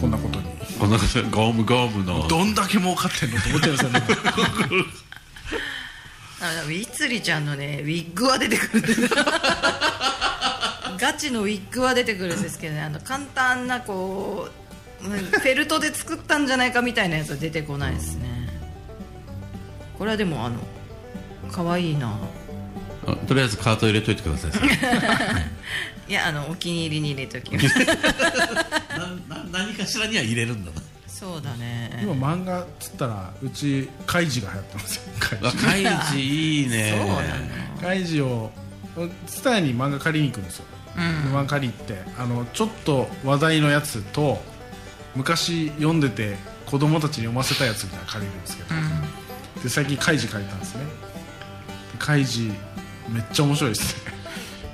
[0.00, 0.46] こんなことに、
[0.78, 2.26] こんなことゴムゴムの。
[2.28, 4.02] どんだけ儲かってんのと思っちゃいますよね。
[6.40, 9.00] あウィッツリちゃんのねウィッグは出てくるんです
[10.98, 12.82] ガチのウィッグは出てくるんですけどね。
[12.82, 14.48] あの簡単なこ
[15.02, 18.48] ううんフェルトで作ったんじゃないかみたいなやつは出てこないですね。
[19.98, 20.58] これはでもあの
[21.50, 22.18] 可愛いな。
[23.06, 24.52] あとりあえずカート入れといてください。
[26.08, 27.78] いやあのお気に入りに入れておきます。
[29.28, 30.82] なな何かしらには入れるんだな。
[31.06, 31.98] そうだね。
[32.02, 35.02] 今漫画っつったらうちカイジが流行ってますよ。
[35.18, 36.94] カイあカイジいいね。
[36.96, 37.20] そうなの。
[37.76, 38.50] ジカイジを
[39.26, 40.64] ツタヤに漫画借りに行くんですよ、
[40.96, 44.42] 漫画借り行ってあのちょっと話題のやつと
[45.14, 48.68] 昔読んでて子供たちに読ませたやつみたいなの借りるんですけど、
[49.62, 50.84] で最近カイジ借りたんですね。
[51.98, 52.52] カイジ
[53.08, 54.12] めっちゃ面白いですね。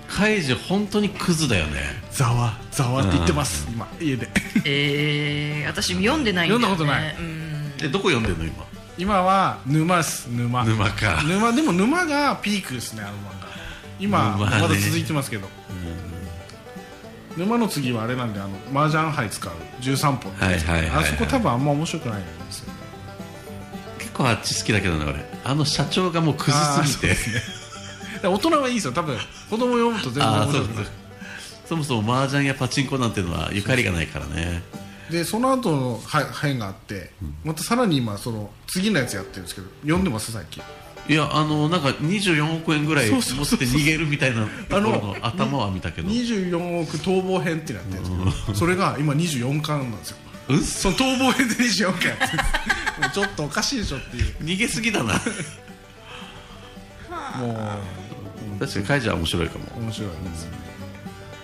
[0.09, 1.81] カイジ本当にクズだよね。
[2.11, 4.29] ざわざわって言ってます、今家で。
[4.65, 7.17] えー、私読んでないんだよ、ね、読んだことない。
[7.17, 7.73] うん。
[7.83, 8.65] えどこ読んでんの今？
[8.99, 10.65] 今は沼です沼。
[10.65, 11.23] 沼か。
[11.25, 13.49] 沼でも沼がピークですねあの漫画。
[14.01, 15.47] 今、まだ続いてますけど、
[17.37, 21.05] 沼の次はあれなんであの麻雀牌使う13本はいはいはいはい。
[21.05, 22.81] あそこ多分あんま面白くないんですよね
[23.99, 25.25] 結構あっち好きだけどね俺。
[25.45, 27.17] あの社長がもうクズすぎて。
[28.21, 28.93] で大人はいいですよ。
[28.93, 29.17] 多分
[29.51, 30.87] 子供読むと全然ああそうそう面白くない
[31.67, 34.63] そもそも麻雀やパチンコなんていうのはゆかりがないからね。
[35.11, 37.11] でその後のは編があって、
[37.45, 40.63] またさらに今その次のやつやってるんですけど読んでます最近
[41.09, 46.09] いやあのなんか24億円ぐらい持って逃げるみたいなところの頭は見たけど。
[46.09, 50.17] 24億逃亡編ってなってるんですけどそれが今24巻なんですよ。
[50.49, 52.43] うっその逃亡編で24巻やってる
[53.01, 54.25] もうちょっとおかしいでしょっていう。
[54.43, 55.15] 逃げすぎだな。
[57.39, 57.79] も
[58.61, 59.65] 確かにカイジは面白いかも。
[59.77, 60.59] う面白いですよね。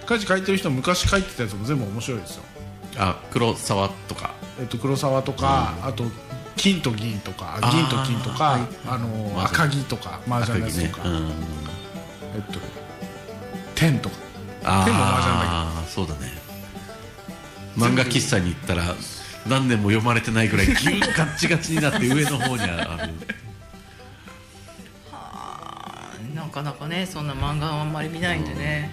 [0.06, 2.42] カジ書いてる人昔書いてたやつも全部面白いですよ。
[2.96, 4.34] あ黒沢とか。
[4.60, 6.04] えっと黒沢とか、あと
[6.58, 8.54] 金と銀とか銀と金とか
[8.86, 9.00] あ、はい。
[9.00, 11.16] の赤木とか麻雀のやつとか、うん。
[11.16, 12.60] えっと
[13.74, 14.16] 天とか。
[14.64, 16.36] あ手も麻雀だあそうだね。
[17.76, 18.94] 漫画喫茶に行ったら
[19.48, 23.12] 何年も読まれてないぐらいギュッガッチガチになって上の方にある。
[26.34, 28.92] なかなかねそんな漫画はあんまり見ないんでね、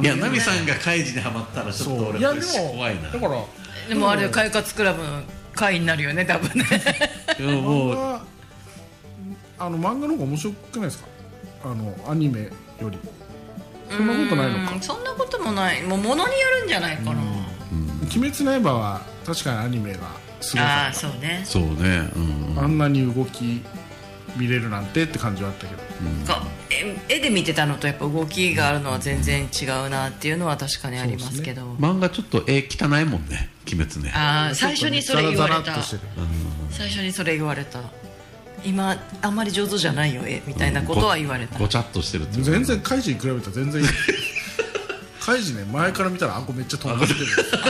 [0.00, 2.18] いやナミさんがカイジにはまったらちょっと俺そう。
[2.20, 3.10] いやでも怖いな。
[3.10, 3.44] だから
[3.88, 5.02] でもあれ快活クラブ
[5.52, 6.66] の会になるよね多分ね。
[7.38, 8.22] いやもう漫画
[9.58, 11.06] あの漫画の方が面白くないですか？
[11.64, 12.98] あのアニメより。
[13.90, 14.74] そんなことないのか。
[14.74, 15.82] うんそんなこともない。
[15.82, 17.22] もうものによるんじゃないかな、
[18.16, 19.98] 「鬼滅の刃」は確かにアニメが
[20.40, 21.42] すごかああそうね。
[21.44, 22.10] そうね。
[22.16, 22.18] う
[22.54, 22.58] ん。
[22.58, 23.62] あんなに動き
[24.36, 25.82] 見れるなんてって感じはあったけど。
[26.26, 31.74] かえ絵で見てたのとやっぱ動きがあるのは全然違うなっていうのは確かにありますけど。
[31.74, 34.12] 漫画ちょっと絵汚いもんね鬼滅ね。
[34.14, 35.82] ああ最初にそれ言われた。
[36.70, 37.80] 最初にそれ言われた。
[38.64, 41.58] 今あんまり上手じゃないよ絵みたいなことは言われた。
[41.58, 43.88] ごちゃっとしてるって全然カイジに比べたら全然いい
[45.24, 47.26] カイジね前から見たらあこめっちゃとんがってる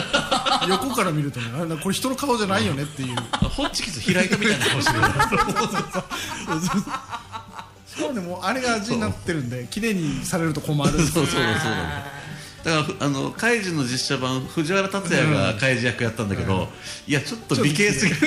[0.69, 3.17] 横から見るとねあこれ人の顔じゃないよねっていう。
[3.49, 4.99] ホッチキス開いたみたいな顔してる
[7.87, 11.73] そうでもあれが味になってるんで綺麗にされると困るそうそうだそう。
[12.65, 16.69] だだからあのカイジの実写版藤原竜也がカイジ役やったんだけど、
[17.07, 17.12] い。
[17.12, 18.19] やちょっと美形すぎる。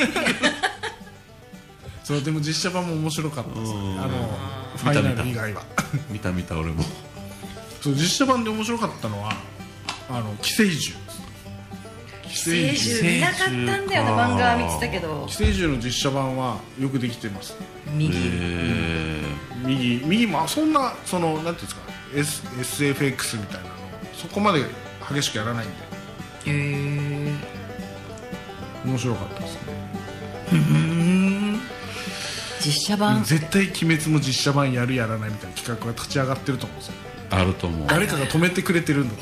[2.04, 4.00] そうでも実写版も面白かったですうん。
[4.00, 4.38] あの
[4.78, 5.64] ファイナル以外は。
[6.10, 6.84] 見た見た俺も
[7.86, 9.32] そう実写版で面白かったのは
[10.10, 11.00] あの寄生獣。
[12.24, 13.16] 寄生聖獣。
[13.16, 15.28] 見なかったんだよね漫画は見てたけど。
[15.28, 17.56] 寄生獣の実写版はよくできてます。
[17.94, 18.12] 右。
[18.16, 19.22] え
[19.64, 20.02] 右。
[20.04, 21.82] 右もそんなそのなんていうんですか、
[22.16, 23.76] S、SFX みたいなの
[24.16, 24.64] そこまで
[25.08, 25.76] 激しくやらないんで。
[25.76, 25.80] へ
[26.48, 27.34] え
[28.84, 29.60] 面白かったですね。
[32.66, 33.24] 実写版。
[33.24, 36.94] 絶対鬼滅も実写版やるやらないみたいな企画が立ち上がってると思うんですよ。
[36.94, 37.88] ー、あると思う。
[37.88, 39.16] 誰かが止めてくれてるんだ。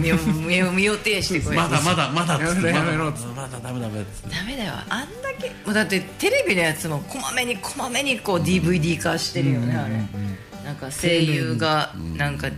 [0.00, 3.04] 身を身を身を挺してこれまだまだまだやめろやめろ。
[3.06, 4.72] まだまだダメダメダメだよ。
[4.88, 9.94] あんだけもうだってテレビのやつもこまめにこまめにこう DVD 化してるよねあれ。
[10.64, 12.48] なんか声優がなんか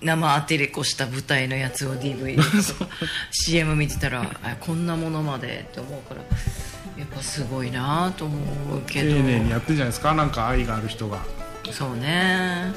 [0.00, 2.90] 生アテレコした舞台のやつを DVD とか
[3.30, 6.22] CM 見てたらあこんなものまでって思うから。
[6.98, 10.14] やっぱすごいなと思うけ丁ど寧にやってるじゃないですか？
[10.14, 11.20] なんか愛がある人が。
[11.70, 12.72] そうね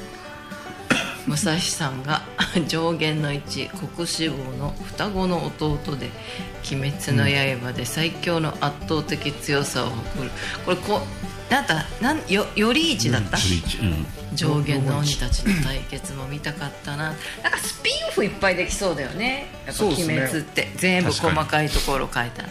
[1.26, 2.22] 武蔵さんが
[2.68, 6.10] 上限の1国志望の双子の弟で
[6.72, 7.24] 「鬼滅の
[7.60, 10.30] 刃」で最強の圧倒的強さを誇る。
[10.64, 11.06] これこ
[11.50, 13.40] なんだなんよより一だった、う
[13.84, 17.14] ん上限の鬼たちの対決も見たかったな。
[17.42, 19.46] なんかスピンオフいっぱいできそうだよね。
[19.66, 22.48] やっぱ鬼滅って、全部細かいところ書いたら。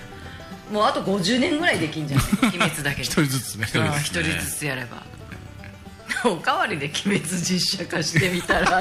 [0.72, 2.28] もうあと50年ぐらいできんじゃない？
[2.44, 3.02] 鬼滅だけで。
[3.04, 3.68] 一人ずつね。
[3.74, 5.02] うん一人ずつやれば
[6.26, 8.80] おかわりで鬼滅実写化してみたら。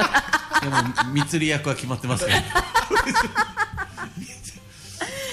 [0.60, 2.38] でも蜜り役は決まってますから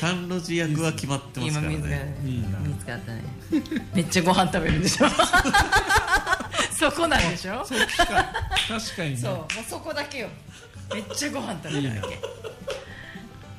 [0.01, 2.17] 甘露寺役は決まってますからね。
[2.21, 3.23] 見つかったね。
[3.93, 5.07] めっちゃご飯食べるんでしょ。
[6.71, 7.65] そこなんでしょ。
[7.65, 9.29] そう確かにね。
[9.29, 10.29] もうそこだけよ。
[10.93, 12.19] めっちゃご飯食べるだけ。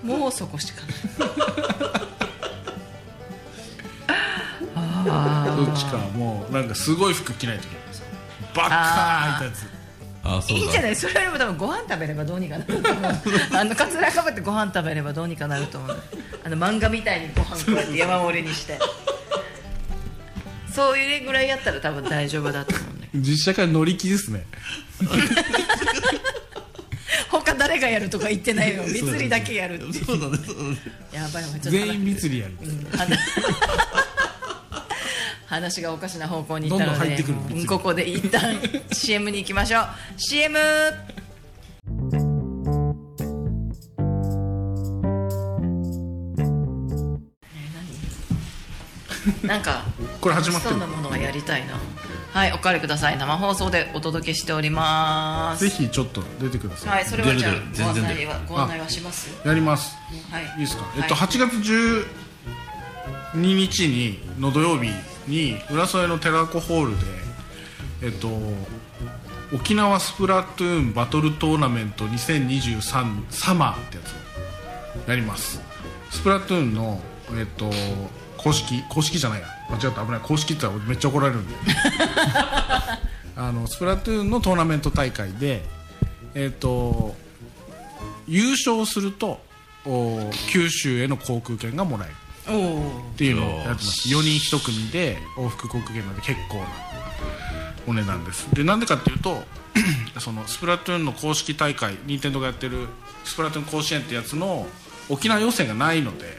[0.03, 1.29] もうそこしかない。
[5.59, 7.88] どっちかもうなんかすごい服着ないといけない
[8.59, 9.67] バッカーいたやつ。
[10.25, 10.63] あそうだ。
[10.63, 10.97] いいんじゃない？
[10.97, 13.13] それよりも多分ご飯食べればどうにかなると思う。
[13.55, 15.97] あのカツラかぶってご飯食べればどうにかなると思う。
[16.45, 18.79] あの漫画みたいにご飯こうやって山盛りにして。
[20.73, 23.25] そういうぐらいやったら多分大丈夫だと思うんだけど。
[23.25, 24.45] 実写化乗り気ですね。
[27.31, 28.85] 他誰がやるとか言ってないよ。
[28.85, 30.79] 蜜りだけやるってそうだねそうだね。
[31.13, 32.55] やばいお前ちょっと全員密りやる。
[32.97, 33.19] 話
[35.49, 37.25] 話がおかしな方向に行ったので
[37.67, 38.57] ここで一旦
[38.93, 39.85] CM に行きましょう。
[40.19, 40.59] CM
[49.43, 49.83] なんか
[50.21, 51.11] これ始まってるそうなもの？
[51.11, 51.75] がやりたいな
[52.33, 53.19] はいお借りください。
[53.19, 55.65] 生放送でお届けしております。
[55.65, 57.53] ぜひちょっと出てください、はいそれはじゃあ
[57.85, 59.31] ご案内はご案内はします？
[59.47, 59.97] やります。
[60.31, 60.45] はい。
[60.45, 61.57] いいですか、はいえっと8月
[63.35, 64.91] 12日にの土曜日
[65.29, 67.07] に浦添の寺子ホールで
[68.03, 68.29] えっと
[69.55, 75.61] 沖縄スプラトゥーンバトルトーナメント2023サマーってやつをやります。
[76.11, 77.01] スプラトゥーンの
[77.35, 77.71] えっと
[78.37, 79.47] 公式公式じゃないや。
[79.71, 80.21] 間違った危ない。
[80.21, 81.55] 公式って言ったらめっちゃ怒られるんで。
[83.37, 85.65] あのスプラトゥーンのトーナメント大会で
[86.35, 87.15] えっと
[88.27, 89.41] 優勝すると
[89.87, 92.15] お九州への航空券がもらえる
[92.49, 94.09] っていうのをやってます。
[94.09, 96.67] 4人1組で往復航空券なんで結構な
[97.87, 98.49] お値段です。
[98.55, 99.43] でなんでかっていうと
[100.19, 102.87] そのスプラトゥーンの公式大会任天堂がやってる
[103.25, 104.67] スプラトゥーン甲子園ってやつの
[105.09, 106.39] 沖縄予選がないので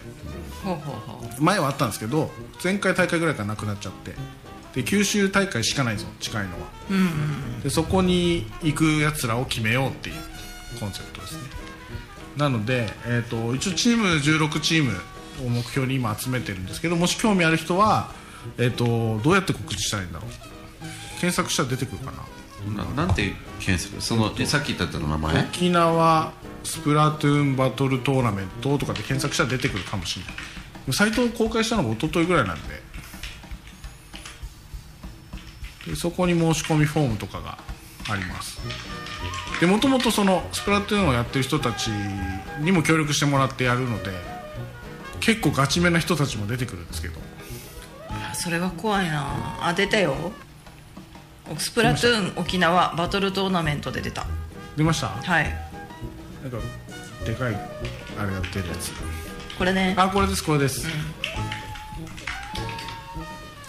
[1.40, 2.30] 前はあったんですけど
[2.64, 4.14] 前回大会ぐらいからなくなっちゃって。
[4.74, 6.68] で九州大会しかないんですよ近いのは、
[7.64, 10.16] でそこに行くやつらを決めようっていう
[10.80, 11.42] コンセプトですね。
[12.38, 14.92] なので、えー、と一応チーム16チーム
[15.46, 18.12] を目標に今集めてるんですけどもし興味ある人は、
[18.58, 20.32] えー、とどうやって告知したらいいんだろう？
[21.20, 22.84] 検索したら出てくるかな。
[22.84, 24.02] ななんて検索？
[24.02, 25.44] そのえさっき言ったの名前？
[25.44, 30.94] 沖縄スプラトゥーンバトルトーナメントとかで検索したら出てくるかもしれない。
[30.94, 32.90] サイトを公開したのが一昨日ぐらいなんで。
[35.88, 37.58] でそこに申し込みフォームとかが
[38.10, 38.60] あります。
[39.60, 44.12] でもともとそのスプラトゥーンをやってる人たちにも協力してもらってやるので
[45.20, 47.20] 結構ガチめな人たちも出てくるんですけど。
[48.34, 49.68] それは怖いな。
[49.68, 50.16] あ出たよ。
[51.58, 54.26] スプラトゥーン沖縄バトルトーナメントで出た。
[54.78, 55.08] 出ました？
[55.08, 55.46] はい。
[56.44, 56.58] なんか
[57.26, 57.56] でかい
[58.18, 58.92] あれが出るやつ。
[59.58, 59.94] これね。
[59.98, 60.88] あこれですこれです、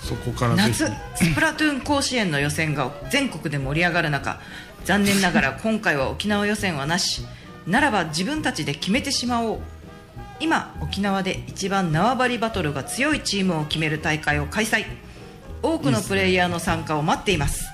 [0.02, 0.86] そこから夏
[1.16, 4.40] スプラトゥーン甲子園の予選が全国で盛り上がる中
[4.84, 7.22] 残念ながら今回は沖縄予選はなし。
[7.66, 9.60] ならば自分たちで決めてしまおう
[10.40, 14.84] 今沖縄で一番縄張りバトルが強いチームを決める大会を開催。
[15.62, 17.66] 多くのプレイヤーの参加を待っています。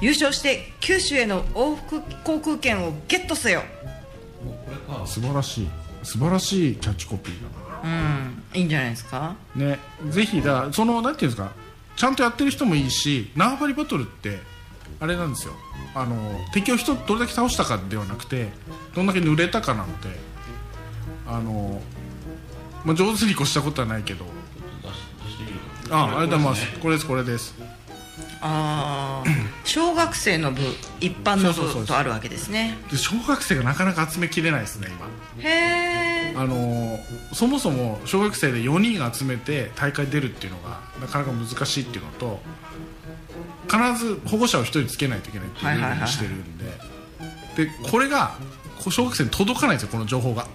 [0.00, 3.62] 優勝して九州への往復航空券をゲットせよ。
[5.04, 5.68] 素晴らしい。
[6.04, 7.48] 素晴らしいキャッチコピーだ
[7.84, 8.42] うん。
[8.54, 9.34] いいんじゃないですか？
[9.56, 9.78] なね。
[10.08, 11.52] ぜひだそのなんていうんですか？
[11.96, 14.38] ちゃんとやってる人もいいし縄張りバトルって
[15.00, 15.54] あれなんですよ。
[15.94, 18.48] あの敵を人どれだけ倒したかではなくて
[18.94, 20.08] どんだけ濡れたかなので
[21.26, 21.80] あの、
[22.84, 24.26] まあ、上手に越したことはないけど。
[25.90, 26.80] あありがとうございます。
[26.80, 27.54] これですこれです。
[28.40, 29.28] ああ
[29.64, 30.62] 小学生の部
[31.00, 32.76] 一般の部とあるわけですね。
[32.90, 35.48] で小学生がなかなか集めきれないですね今。
[35.48, 36.98] へえあの
[37.32, 42.40] そもそも小学生で4人集めて大会出るっていうのがなかなか難しいっていうのと
[43.70, 46.64] 必ず保護者を1人つけないといけないっていうルールにしてるんで、
[47.66, 48.36] でこれが
[48.90, 50.46] 小学生に届かないんですよこの情報が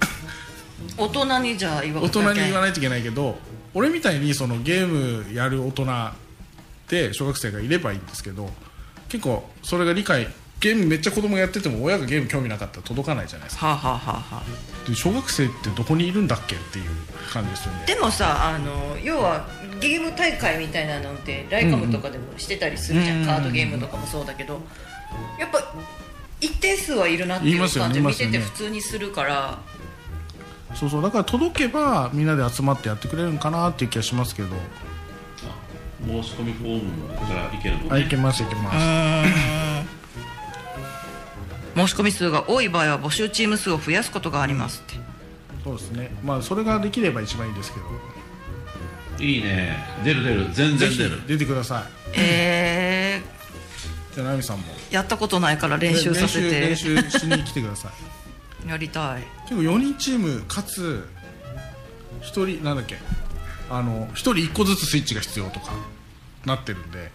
[0.97, 3.37] 大人にじゃあ言わ大人に言わないといけないけど
[3.73, 5.85] 俺みたいにそのゲームやる大人
[6.87, 8.49] で小学生がいればいいんですけど
[9.09, 10.27] 結構それが理解
[10.59, 13.67] ゲームめっちゃ子供がやってても親がゲーム興味なかったら届かないじゃないですか。
[13.67, 14.43] はあ、はあはあは
[14.85, 16.85] あ、で小学生ってどこにいるんだっけっていう
[17.31, 17.83] 感じですよね。
[17.85, 19.47] でもさあの要は
[19.79, 23.25] ゲーム大会みたいなのってライカムとかでもしてたりするじゃん、うん。
[23.27, 24.59] カードゲームとかもそうだけど。
[25.39, 25.73] やっぱ
[26.41, 29.59] 一定数はいるなっていう感じで見てて普通にするから
[30.79, 31.01] そうそう。
[31.01, 34.49] だから届けばみんなで集まってやってくれるのかなっていう気がしますけど。
[36.05, 38.77] 申し込みフォームからいけるのあいねけますいけます。
[41.75, 44.99] 申し込み数が多い場合は募集チーム数を増やすことがありますって。
[45.63, 46.15] そうですね。
[46.23, 47.85] まあそれができれば一番いいですけど。
[49.19, 49.75] いいね。
[50.03, 50.47] 出る出る。
[50.53, 51.27] 全然出る。
[51.27, 52.19] 出てください。
[52.19, 53.21] え
[54.13, 54.63] じゃあナミさんも。
[54.91, 56.59] ー、やったことないから練習させて。
[56.59, 58.16] 練習練習しに来てください
[58.67, 59.23] やりたい。
[59.49, 61.07] 結構4人チームかつ
[62.21, 62.97] 1人なんだっけ？
[63.69, 65.73] あの1人1個ずつスイッチが必要とか
[66.45, 67.11] なってるんで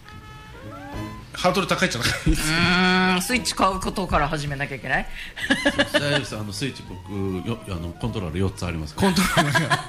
[1.32, 2.50] ハードル高いじゃないです。
[2.50, 5.06] うーんスイッチ買うことから始めなきゃいけない？
[5.92, 9.82] 大丈夫ですあのスイッチ僕よあのコントローラー4つありますコントローラーが。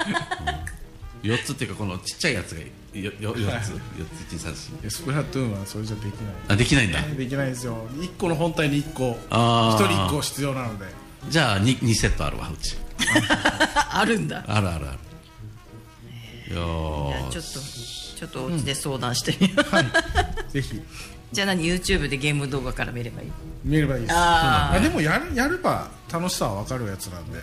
[1.24, 3.70] 4つっていうかこのちっちゃいやつがよよ4つ。
[3.70, 3.80] 4
[4.30, 6.16] つ1 3 4いやスプラトゥーンはそれじゃできない。
[6.50, 7.02] あできないんだ。
[7.02, 7.78] できないですよ。
[7.96, 9.18] 1個の本体に1個。
[9.30, 9.84] あー。
[9.84, 10.86] 1人1個必要なので
[11.30, 12.76] じゃあ 2, 2セットあるわうち。
[13.92, 14.44] あるんだ。
[14.48, 14.98] あるあるある。
[16.50, 19.86] いやーちょっとちょっとお家で相談してみよう、はい。
[20.52, 20.82] ぜひ。
[21.32, 23.32] じゃあ何 YouTube でゲーム動画から見ればいい？
[23.64, 24.14] 見ればいいです。
[24.16, 27.40] あでもやるやれば楽しさは分かるやつなんで。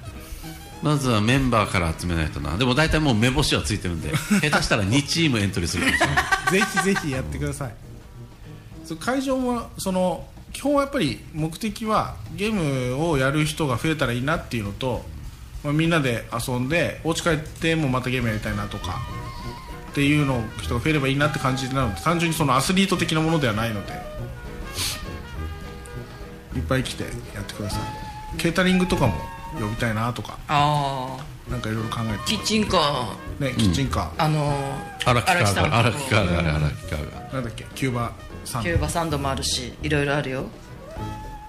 [0.83, 2.57] まずはメンバーから集めないとな。
[2.57, 6.53] でも大体もう目星はついてるんで 下手したら2チームエントリーするかもしれない。
[6.53, 7.75] ぜひぜひやってください。
[8.87, 15.05] そう会場もその基本はやっぱり目的はゲームをやる人が増えたらいいなっていうのと、
[15.65, 19.01] まあ、みんなで遊んでお家帰ってもまたゲームやりたいなとか
[19.91, 23.93] っていうの人が増えればいいなって感じなので単純にそのアスリート的なものではないので
[26.57, 28.39] いっぱい来てやってください。
[28.39, 29.15] ケータリングとかも
[29.59, 33.45] 呼びたいなとかああなんかいろいろ考えてキッチンカー。
[33.45, 37.33] ねキッチンカー、あのー荒木カーさんが荒木カーが荒木カーが。
[37.33, 38.13] なんだっけキューバ
[38.45, 40.47] キューバサンドもあるしいろいろあるよ。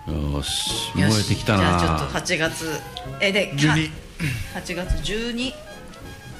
[0.07, 1.79] よし燃えてきたな。
[1.79, 2.79] じゃあちょっと8月。
[3.19, 3.89] えで12
[4.55, 5.53] 8月12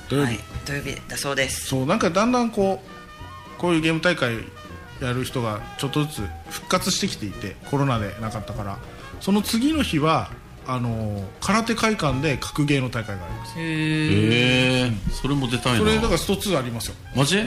[0.09, 1.65] 土曜日、はい土曜日だそうです。
[1.67, 4.35] そうなんかだんだんこうこういうゲーム大会
[5.01, 8.77] やる人がちょっとずつ復活してきていてコロナでなかったから。
[9.19, 10.31] その次の日は
[10.67, 13.53] あのー空手会館で格ゲーの大会があります。
[13.57, 15.79] へえそれも出たいな。
[15.79, 16.95] それだからスト2ありますよ。
[17.15, 17.39] マジ、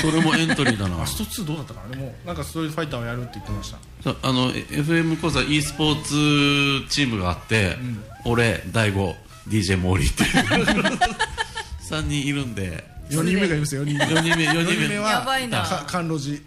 [0.00, 1.00] それもエントリーだな。
[1.02, 1.96] あスト2どうだったかな。
[1.96, 3.78] でもなんかストリートファイターをやるって言ってました。
[4.22, 7.76] あの FM 講座 e スポーツチームがあって、
[8.24, 9.16] 俺大悟
[9.48, 10.98] DJ モーリーっていう。
[11.90, 12.88] 3人いるんで。
[13.10, 14.04] 4人目がいますよ4人目。
[14.04, 14.48] 4人目。
[14.48, 14.74] 4 4人目。
[14.76, 15.62] 人目はやばいな。
[15.62, 16.40] か甘露寺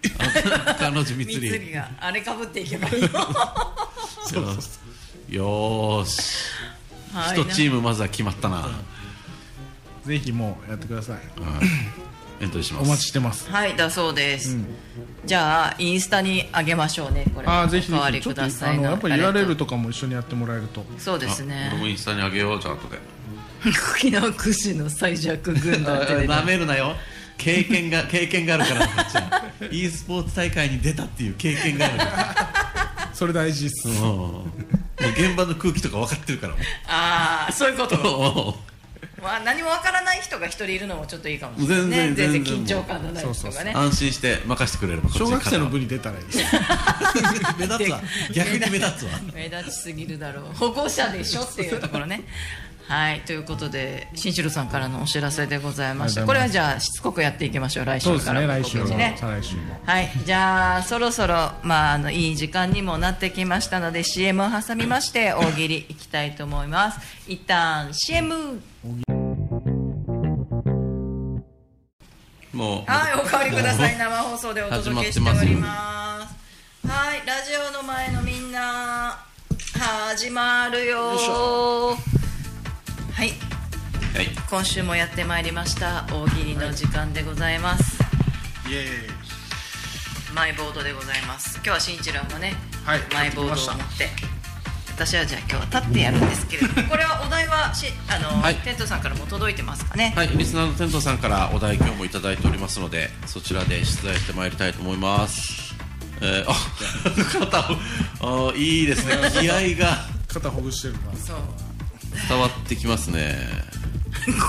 [0.79, 3.09] 彼女三つ三つがあれかぶっていけばいいよ
[4.25, 4.82] そうそう
[5.33, 6.51] よーし。
[7.11, 7.41] はい。
[7.41, 8.69] 一チームまずは決まったな。
[10.05, 11.17] ぜひもうやってください。
[12.39, 12.83] エントリーします。
[12.83, 13.49] お待ちしてます。
[13.49, 14.55] はいだそうです、
[15.25, 17.25] じゃあインスタにあげましょうね。
[17.33, 17.47] これ。
[17.47, 20.85] ああぜひぜおかわりひちょっとあくださいのやっぱり URL ととかも一緒にやってもらえると。
[20.99, 21.69] そうですあね。
[21.73, 22.99] 俺もインスタにあげようじゃあ後で。
[23.95, 26.95] 沖縄屈指の最弱軍団って出てなめるなよ。
[27.37, 28.87] 経験が 経験があるから。
[28.87, 33.09] こっちは e スポーツ大会に出たっていう経験があるから。
[33.15, 33.87] それ大事っす。
[33.87, 36.55] うんもう現場の空気とか分かってるから。
[36.87, 37.97] ああそういうこと。
[37.97, 38.57] も
[39.21, 42.15] まあ何もわからない人が一人いるのもちょっといいかもしれない全ね然。
[42.15, 43.77] 全然緊張感のない人そうそうがねう。
[43.77, 46.39] 安心して任せてくれれば小学生の部にに出たらいいです
[47.57, 48.01] 目立つわ。
[48.33, 49.09] 逆に目立つわ。
[49.33, 50.45] 目立ちすぎるだろう。
[50.55, 52.21] 保護者でしょっていうところね
[52.87, 58.63] はいということで新城さんからのお知らせでございましたこれはじゃあしつこくやっていきましょう来そうです週からもね。
[58.63, 59.61] 来週ね再来週も。
[59.85, 66.99] はいじゃあそろそろ、まあ、あのいい時間にもなってきましたので CM を挟みまして大喜利いきたいと思います。
[67.27, 68.61] 一旦 CM
[72.53, 72.91] もう。
[72.91, 73.97] はい、おかわりください。
[73.97, 76.87] 生放送でお届けしております。
[76.87, 79.25] はい、ラジオの前のみんな、
[79.79, 81.97] 始まるよ
[84.49, 86.05] 今週もやってまいりました。
[86.11, 87.99] 大喜利の時間でございます。
[88.69, 88.83] イエー
[90.31, 90.35] イ。
[90.35, 91.55] マイボードでございます。
[91.55, 92.53] 今日はしんいちろんもね、
[92.85, 94.09] はいマイボードを持買ってきって。
[94.95, 96.89] 私はじゃあ今日は立ってやるんですけれども。
[96.89, 98.55] これはお題はしあの、はい。
[98.57, 100.13] テントさんからも届いてますかね？
[100.15, 105.73] はい、リスナーのテントさんからお題今日もいただいておりますのでそちらで出題してまいりたいと思います。
[106.21, 106.55] えー、あ
[107.41, 107.71] 肩
[108.27, 109.15] をあいいですね。
[109.41, 110.05] 気合が。
[110.27, 110.99] 肩ほぐしてるな。
[111.17, 111.37] そう。
[112.29, 113.73] 伝わってきますね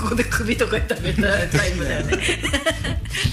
[0.01, 2.17] ここで首とか痛めたタイムだよね。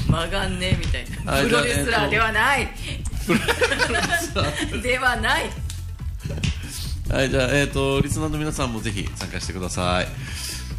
[0.09, 1.33] 曲がんねみたいな。
[1.33, 2.69] はいプロレスラーではない。
[4.83, 5.51] ではない。
[7.11, 10.09] はいじゃあえっ、とリスナーの皆さんもぜひ参加してください。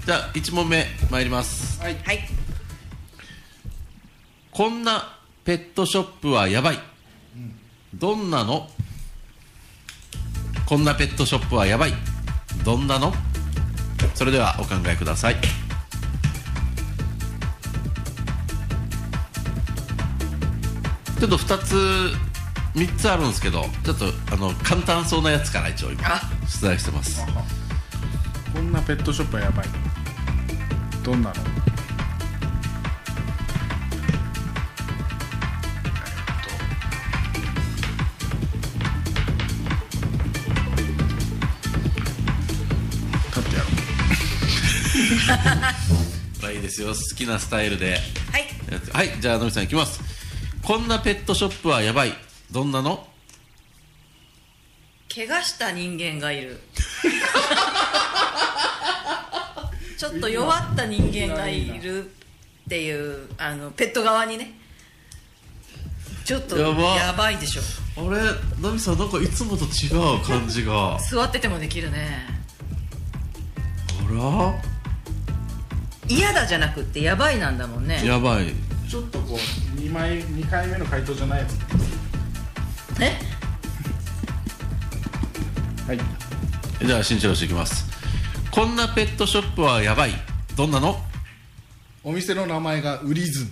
[0.06, 1.82] じゃあ1問目参ります。
[1.82, 1.98] はい。
[2.04, 2.20] はい。
[4.52, 6.80] こんなペットショップはやばい、
[7.94, 8.70] どんなの？
[10.66, 11.94] こんなペットショップはやばい。
[12.64, 13.14] どんなの？
[14.16, 15.36] それではお考えください。
[21.20, 22.12] ちょっと2つ
[22.76, 26.22] 3つあるんですけどちょっとあの簡単そうなやつから一応今あ。
[26.48, 27.22] 出題してます。
[28.54, 29.66] こんなペットショップはやばい。
[31.04, 31.36] どんなの？
[46.42, 46.90] まあいいですよ。
[46.90, 48.00] 好きなスタイルで。
[48.32, 48.48] はい。
[48.92, 50.00] はいじゃあのみさんいきます。
[50.64, 52.14] こんなペットショップはやばい。
[52.52, 53.08] どんなの？
[55.14, 56.60] 怪我した人間がいる。
[59.98, 62.08] ちょっと弱った人間がいるっ
[62.68, 64.60] ていうあのペット側にね。
[66.26, 66.84] ちょっとやば。
[66.96, 67.62] やばいでしょ。
[67.98, 68.22] あれ？
[68.60, 70.96] ナミさんなんかいつもと違う感じが。
[70.96, 72.28] あ座っててもできるね。
[74.14, 74.73] ら？
[76.14, 78.06] 嫌だじゃなくってやばいなんだもんね。
[78.06, 78.54] やばい。
[78.88, 81.56] ちょっとこう2枚二回目の回答じゃないやつ
[83.02, 83.18] え？
[85.88, 86.00] はい。
[86.86, 87.92] じゃあ新一郎氏いきます。
[88.52, 90.12] こんなペットショップはやばい。
[90.56, 91.02] どんなの？
[92.04, 93.52] お店の名前がウリズン。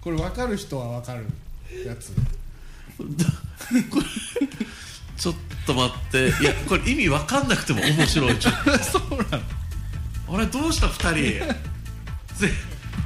[0.00, 1.26] これ分かる人は分かる
[1.86, 2.12] やつ。
[5.16, 5.34] ちょっ
[5.66, 6.28] と待って。
[6.28, 8.38] いやこれ意味わかんなくても面白い。
[8.38, 9.22] ちょっそうなの。
[9.24, 11.54] とあれどうした2人？
[12.34, 12.50] ぜ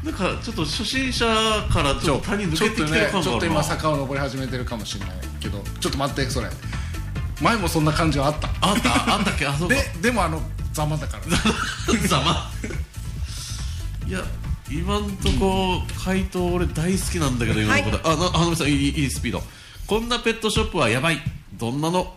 [0.04, 1.26] なんかちょっと初心者
[1.70, 6.48] からちょっと谷抜けてきてる感ちょっとがあるな今坂を登り始めてるかもしれないけどちょっと待ってそれ。
[7.42, 8.48] 前もそんな感じはあった。
[8.60, 9.14] あった？
[9.14, 9.46] あったっけ？
[9.46, 9.74] あそうか。
[9.74, 10.40] ででもあの
[10.72, 11.24] ざまだから。
[12.08, 12.50] ざま。
[14.06, 14.22] いや
[14.70, 19.42] 今んとこ回答俺大好きなんだけど今の答え、あな花見さんいいいいスピード。
[19.86, 21.18] こんなペットショップはやばい。
[21.54, 22.14] どんなの？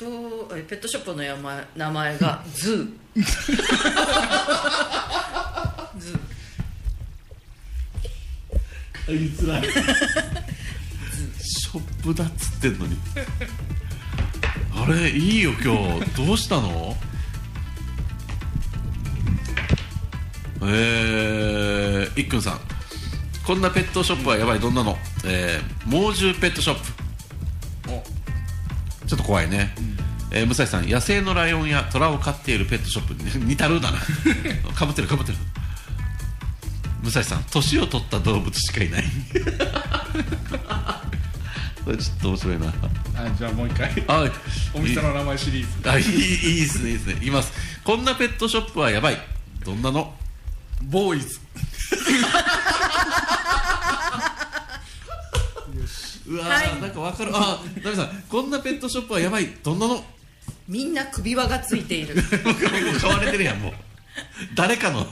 [0.00, 3.20] とえペットショップの名前名前が ズー。
[5.98, 6.18] ズー。
[9.08, 9.62] 言いづらい。
[11.42, 12.96] ショップだっつってんのに。
[14.74, 16.10] あれいいよ今日。
[16.16, 16.96] どうしたの？
[20.62, 22.60] えー、いっくんさん。
[23.44, 27.00] こんなペットショップはやばいどんなの、えー、猛獣ペットショップ。
[29.10, 29.74] ちょっと怖いね、
[30.32, 33.98] えー、武蔵さん野生のライオンやトラを飼っているペットショップに 似たるだな。
[34.74, 35.38] かぶってるかぶってる。
[37.02, 39.04] 武蔵さん年を取った動物しかいない。
[41.84, 42.66] これちょっと面白いな。
[42.68, 43.90] あじゃあもう一回。
[44.06, 44.30] あ
[44.74, 45.90] お店の名前シリーズ。
[45.90, 47.14] あいいいいですねいいですね。
[47.14, 47.52] いきます。
[47.82, 49.18] こんなペットショップはやばい。
[49.64, 50.14] どんなの？
[50.82, 51.40] ボーイズ。
[56.26, 56.80] うわー、はい。
[56.80, 57.32] なんかわかる。
[57.34, 59.46] あナミさんこんなペットショップはやばい。
[59.64, 60.04] どんなの？
[60.68, 62.16] みんな首輪がついている。
[63.00, 63.72] 買われてるやんもう。
[64.54, 65.06] 誰かの。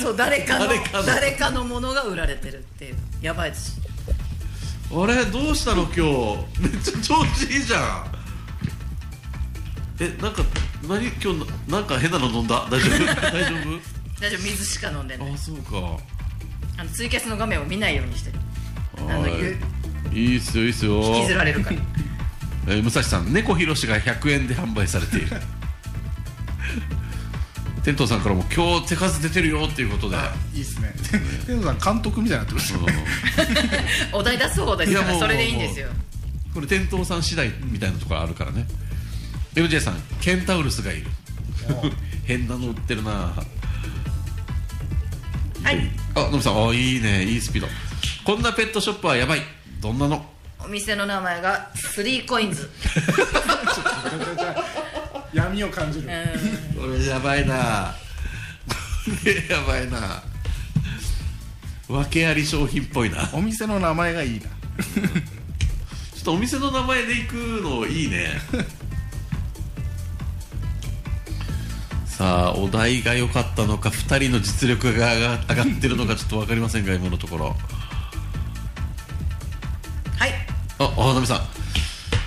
[0.00, 0.66] そう誰かの
[1.04, 1.64] 誰かの。
[1.64, 2.96] ものが売られてるっていう。
[3.20, 3.80] やばいです。
[4.94, 6.60] あれどうしたの今日？
[6.60, 8.06] めっちゃ調子いいじゃん。
[10.00, 10.42] えなんか
[10.88, 11.06] 何？
[11.08, 12.66] 今日ななんか変なの飲んだ？
[12.70, 13.06] 大丈夫？
[13.32, 13.54] 大丈
[14.20, 14.42] 大丈夫。
[14.42, 15.28] 水しか飲んでない。
[15.30, 15.98] 夫あそうか。
[16.78, 18.38] あのツイキャスの画面を見ないようにしてる。
[18.98, 19.32] あのい
[20.12, 21.02] いっすよいいっすよ。
[21.02, 21.76] 引きずられるから
[22.66, 25.28] えー武蔵さん猫ひろしが100円で販売されている。
[27.84, 30.16] 天童さんからも今日手数出てるよっていうことで。
[30.54, 30.94] いいっすね。
[31.46, 32.78] 天童さん監督みたいになってますよ。
[34.12, 35.88] お題出す方ですからそれでいいんですよ。
[36.54, 38.66] これ天童さん次第みたいなところあるからね。
[39.54, 41.06] MJ さんケンタウルスがいる。
[42.24, 43.10] 変なの売ってるな。
[43.10, 43.44] は
[45.72, 45.90] い。
[46.14, 47.24] あのぶさんあいいね。
[47.24, 47.68] いいスピード。
[48.24, 49.42] こんなペットショップはやばい。
[49.80, 50.24] どんなの
[50.64, 52.70] お店の名前がスリーコインズ。
[55.32, 56.08] 闇を感じる。
[56.78, 57.94] これやばいな。
[59.04, 60.22] これやばいな。
[61.88, 63.26] 訳あり商品っぽいな。
[63.26, 64.46] ちょお店の名前がいいな。
[66.22, 68.28] っとお店の名前で行くのいいね。
[72.06, 77.56] さあお題が良かったのか2人の実力が上が上がってるのかちょっと分かりませんが今のところ
[81.02, 81.40] あお花見さん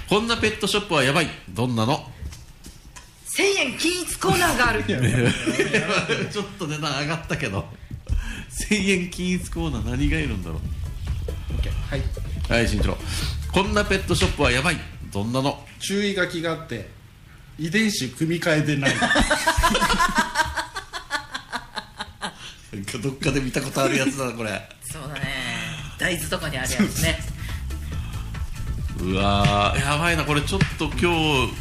[0.09, 1.27] こんなペットショップはやばい。
[1.49, 2.05] どんなの
[3.37, 4.83] ？1000円均一コーナーがある。
[6.29, 7.65] ちょっと値段上がったけど。
[8.69, 10.59] 1000円均一コーナー何がいるんだろ
[11.89, 12.03] はい、う
[12.53, 12.97] はい慎一郎。
[13.51, 14.77] こんなペットショップはやばい。
[15.11, 15.65] どんなの？
[15.79, 16.89] 注意書きがあって
[17.57, 18.95] 遺伝子組み換えでない。
[18.99, 19.09] なん
[22.83, 24.69] かどっかで見たことあるやつだなこれ。
[24.91, 25.55] そうだね。
[25.97, 27.34] 大豆とかにあるやつね
[29.01, 29.79] うわー。
[29.79, 31.11] やばいなこれちょっと今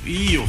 [0.04, 0.48] 日いいよ2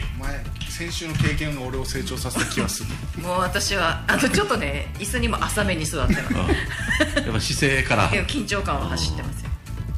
[0.00, 0.04] 人。
[0.20, 2.90] 前先週の経験が俺を成長させた気がする。
[3.22, 6.34] もう私はあのちょっとね椅子にも浅めに座ってます。
[6.34, 8.10] あやっぱ姿勢から。
[8.10, 9.50] 緊張感は走ってますよ。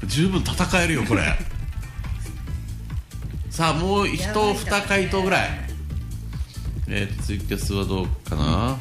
[0.04, 1.22] 十分戦えるよこれ。
[3.48, 5.66] さあもう一やばいだろうね2回答ぐらい。
[6.88, 8.76] えー、ツイキャスはどうかな。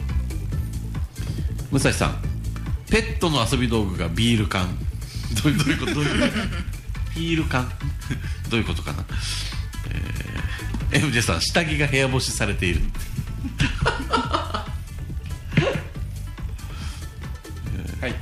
[1.71, 2.21] 武蔵さん。
[2.91, 4.77] ペットの遊び道具がビール缶。
[5.43, 6.37] どういうどういうことどういうこ
[6.71, 6.74] と？
[7.15, 7.71] ビール缶
[8.49, 9.05] どういうことかな？
[10.91, 12.81] えー、MJ さん下着が部屋干しされている。
[18.01, 18.15] はい。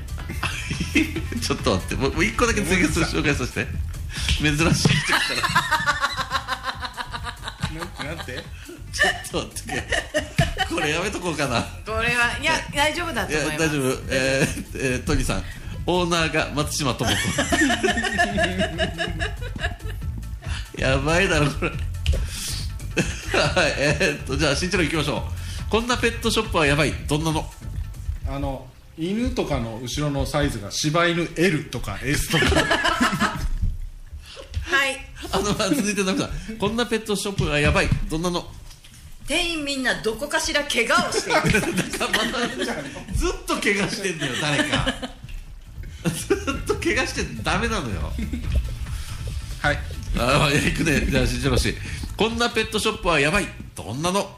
[1.41, 1.95] ちょっと待って。
[1.95, 3.67] もう一個だけツイキャス紹介させて。
[4.39, 5.41] 珍しい人来たら
[8.07, 8.43] なんなんて？
[8.93, 9.83] ちょっと待って
[10.69, 11.61] これやめとこうかな。
[11.85, 13.61] これはいや大丈夫だいと思います。
[13.63, 14.03] や大丈夫。
[14.09, 15.43] えーえートニーさん
[15.85, 17.15] オーナーが松島智子。
[20.81, 21.69] やばいだろこれ。
[21.69, 21.75] は
[23.67, 25.27] いえー、っとじゃあ慎一郎行きましょ
[25.67, 25.69] う。
[25.69, 26.93] こんなペットショップはやばい。
[27.07, 27.49] どんなの？
[28.29, 28.67] あの
[28.97, 32.45] 犬とかの後ろのサイズが柴犬 L とか S とか。
[34.65, 34.97] はい。
[35.31, 36.29] あのまあ続いてナミさん。
[36.57, 37.89] こんなペットショップがやばい。
[38.09, 38.47] どんなの？
[39.27, 41.61] 店員みんなどこかしら怪我をしている。
[41.61, 41.71] ずっ
[43.47, 44.93] と怪我してんだよ誰か
[46.83, 48.11] 怪我してダメなのよ。
[49.61, 49.79] はい。
[50.17, 51.05] ああ行くね。
[51.09, 51.75] じゃあ慎一郎氏
[52.17, 53.47] こんなペットショップはやばい。
[53.75, 54.37] どんなの？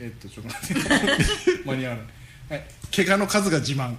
[0.00, 1.62] えっとちょっと待って。
[1.66, 2.06] 間に合わない。
[2.50, 2.64] はい。
[2.94, 3.94] 怪我の数が自慢。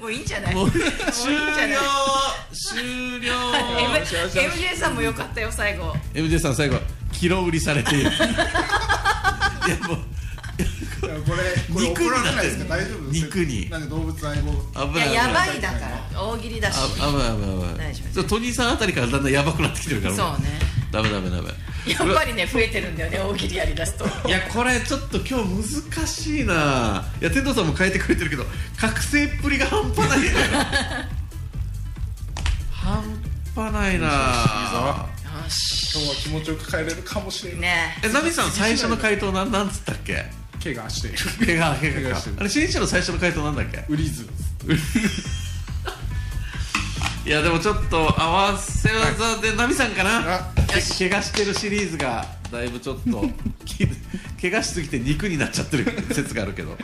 [0.00, 0.54] もういいんじゃない？
[0.54, 0.92] もう終いいん
[1.54, 1.70] じゃない？
[1.70, 1.78] 了。
[2.52, 3.32] 終了。
[3.54, 5.94] M MJ さんもよかったよ最後。
[6.14, 6.78] MJ さん最後
[7.12, 8.10] キロ売りされている。
[8.10, 9.98] いやもう
[11.00, 12.36] これこれ肉に怒られなってる。
[12.36, 12.64] ないですか？
[12.76, 13.70] 大丈夫肉に。
[13.70, 14.52] なんか動物愛護。
[14.92, 15.78] 危ないやばいだか
[16.12, 16.78] ら大喜利だし。
[16.78, 17.76] あ危ない危ない危ない。
[17.90, 20.58] 大丈夫ちょっとトニーさんあたりからだんだんやばくなってきてるからそうね。
[20.90, 21.48] ダメダメダメ。
[21.86, 24.06] やっぱりね増えてるんだよね大喜利やりだすと。
[24.26, 27.04] いやこれちょっと今日難しいな。
[27.20, 28.44] いや天童さんも変えてくれてるけど
[28.78, 30.18] 覚醒っぷりが半端ない
[32.72, 33.02] 半
[33.54, 34.06] 端ないな。
[34.08, 35.92] よし。
[35.94, 37.60] 今日は気持ちよく帰れるかもしれない。
[37.60, 37.98] ね。
[38.02, 40.24] えナミさん最初の回答なんなんつったっけ？
[40.64, 41.18] 怪我している。
[41.46, 42.00] 怪我怪我か。
[42.00, 42.36] 怪我してる。
[42.40, 43.84] あれ新一の最初の回答なんだっけ？
[43.88, 44.26] ウリズ。
[47.26, 50.20] いやでもちょっと合わせ技でナミさんかな、
[50.66, 53.24] 怪我してるシリーズがだいぶちょっと
[53.64, 53.86] き
[54.42, 56.76] 怪我しすぎて肉になっちゃってる説があるけど。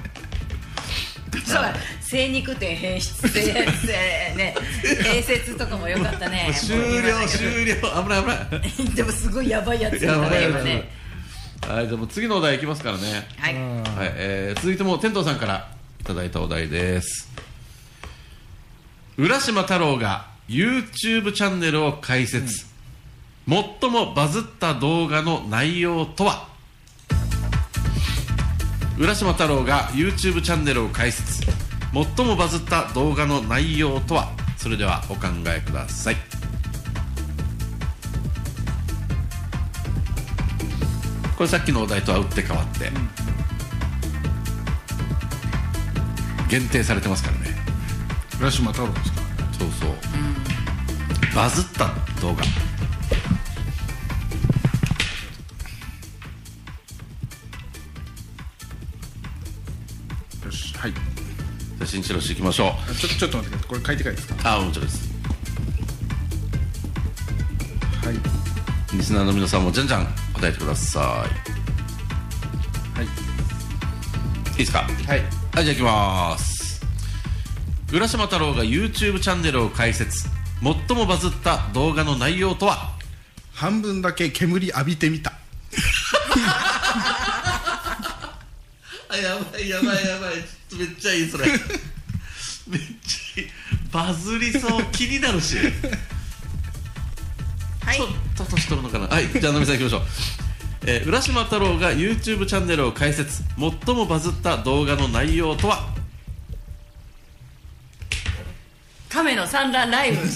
[1.45, 4.55] そうだ精肉店変質性ね。
[4.83, 6.51] 併設とかもよかったね。
[6.55, 7.75] 終了終了。
[8.03, 8.29] 危ない危
[8.89, 8.95] ない。
[8.95, 11.00] でもすごいやばいやつだね今ね
[11.67, 13.29] はいじゃあもう次のお題いきますからね。
[13.39, 13.55] はい。
[13.55, 15.69] はい、えー続いても天童さんから
[16.01, 17.29] いただいたお題です。
[19.17, 22.67] 浦島太郎が YouTube チャンネルを開設、
[23.49, 26.49] 最もバズった動画の内容とは？
[28.99, 31.43] 浦島太郎が YouTube チャンネルを開設。
[32.17, 34.33] 最もバズった動画の内容とは？
[34.57, 36.17] それではお考えください
[41.41, 42.91] これさっきのお題とは打って変わって、
[46.51, 47.57] 限定されてますからね。
[48.39, 49.23] 浦島太郎ですか？
[49.59, 49.91] そうそう、
[51.35, 52.45] バズった動画。
[60.45, 60.93] よしはい。
[60.93, 61.01] じゃ
[61.81, 62.69] あ新一郎氏いきましょう。
[62.69, 63.69] あちょちょっと待ってください。
[63.71, 64.57] これ書いてからですか？
[64.57, 65.09] あもちろんです。
[68.05, 68.95] はい。
[68.95, 71.27] リスナーの皆さんもじゃんじゃん答えてくださは
[73.01, 73.03] い。
[73.03, 73.07] いい
[74.55, 74.81] いですか？
[74.81, 75.21] はい。
[75.55, 76.81] はいじゃあいきます。
[77.93, 80.29] 浦島太郎が YouTube チャンネルを開設
[80.63, 82.91] 最もバズった動画の内容とは？
[83.53, 85.33] 半分だけ煙浴びてみた。
[89.09, 90.35] あやばいやばいやばい。
[90.79, 91.47] めっちゃいいそれ。
[91.49, 93.49] めっちゃいい。
[93.93, 94.85] バズりそう。
[94.93, 95.57] 気になるし
[98.51, 100.03] 年取るのかなはいじゃあ野見さんいきましょう、
[100.87, 103.43] えー浦島太郎が YouTube チャンネルを開設。
[103.59, 105.89] 最もバズった動画の内容とは？
[109.09, 110.27] 亀の産卵ライブ。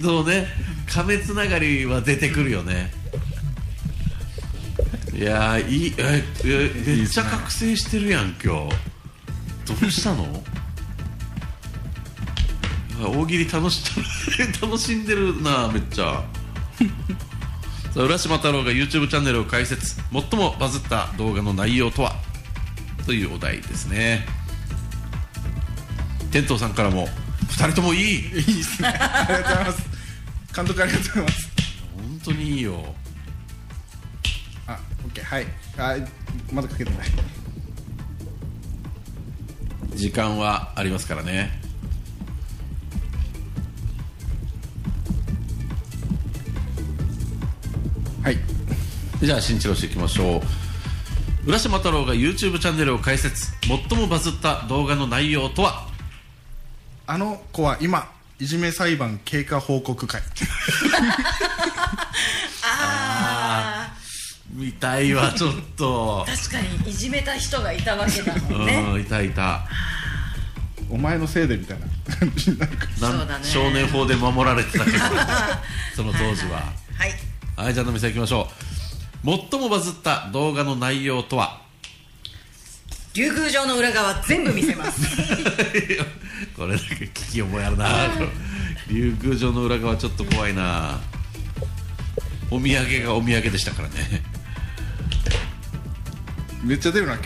[0.00, 0.46] そうね？
[0.86, 2.92] 亀つながりは出てくるよね。
[5.12, 8.76] いやーいいええめっちゃ覚醒してるやん今日。
[9.66, 10.24] どうしたの？
[10.24, 10.47] あ
[13.00, 13.82] 大喜利楽し
[14.60, 16.24] 楽しんでるなめっちゃ。
[17.94, 19.96] さあ浦島太郎が YouTube チャンネルを開設。
[20.12, 22.16] 最もバズった動画の内容とは？
[23.06, 24.26] というお題ですね。
[26.30, 27.08] 天童さんからも
[27.48, 28.14] 2人ともいい？
[28.16, 28.88] いいですね。
[28.88, 29.82] ありがとうございます。
[30.54, 31.48] 監督ありがとうございます。
[31.96, 32.94] 本当にいいよ。
[34.66, 35.24] あオッケー。
[35.24, 35.46] はい。
[35.78, 35.96] あ
[36.52, 37.08] まだかけてない。
[39.94, 41.60] 時間はありますからね
[48.28, 48.38] はい。
[49.22, 50.42] じゃあ新一郎氏いきましょ
[51.46, 51.48] う。
[51.48, 53.52] 浦島太郎が YouTube チャンネルを開設。
[53.62, 55.88] 最もバズった動画の内容とは？
[57.06, 60.20] あの子は今いじめ裁判経過報告会。
[62.64, 63.94] あ
[64.52, 66.26] 見たいわちょっと。
[66.28, 68.90] あ確かにいじめた人がいたわけだもんね。
[68.92, 69.66] うんいたいた。
[70.90, 71.86] お前のせいでみたいな。
[72.14, 73.44] 感じになるかそうだね。
[73.46, 74.98] 少年法で守られてたけど。
[75.96, 76.56] その当時は。
[76.56, 77.27] はいはい
[77.72, 78.48] じゃあ野見さんいきましょ
[79.24, 79.48] う。
[79.50, 81.60] 最もバズった動画の内容とは？
[83.14, 85.00] 竜宮城の裏側全部見せます。
[86.56, 87.88] これだけ聞き覚えあるな。
[88.88, 91.00] 竜宮城の裏側ちょっと怖いな。
[92.50, 94.22] お土産がお土産でしたからね。
[96.62, 97.24] めっちゃ出るな今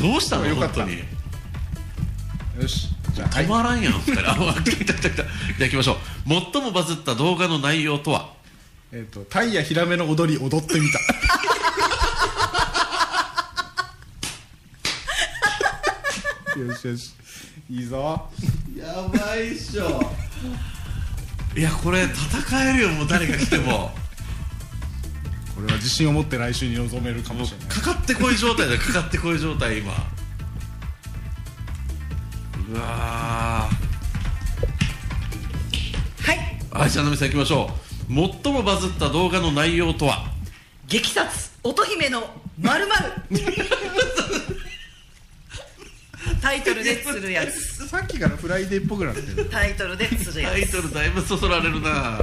[0.00, 0.46] どうしたの？
[0.46, 0.84] よかった。
[0.84, 0.96] 本当に？
[0.96, 3.46] 日よしじゃあはい。
[3.46, 4.30] 止まらんやん二人。
[4.30, 5.96] あ来た来た来たじゃあ行きましょう。
[6.52, 8.40] 最もバズった動画の内容とは？
[8.94, 10.98] えっ、とタイやヒラメの踊り踊ってみた。
[16.60, 17.14] よしよし。
[17.70, 18.28] いいぞ。
[18.76, 20.14] やばいっしょ。
[21.56, 23.96] いやこれ戦えるよもう誰が来ても。
[25.54, 27.68] これは自信を持って来週に臨めるかもしれない。
[27.68, 29.94] かかってこい状態だよかかってこい状態今。
[32.70, 33.68] うわは
[36.34, 36.58] い。
[36.70, 37.81] ーはいじゃあ野見さん行きましょう
[38.14, 40.26] 最もバズった動画の内容とは？
[40.86, 42.28] 激殺乙姫の
[42.60, 42.86] まる
[46.42, 47.88] タイトルで釣るやつ。
[47.88, 49.46] さっきからフライデーっぽくなってる。
[49.46, 52.18] タイトルで釣るやタイトルだいぶそそられるな。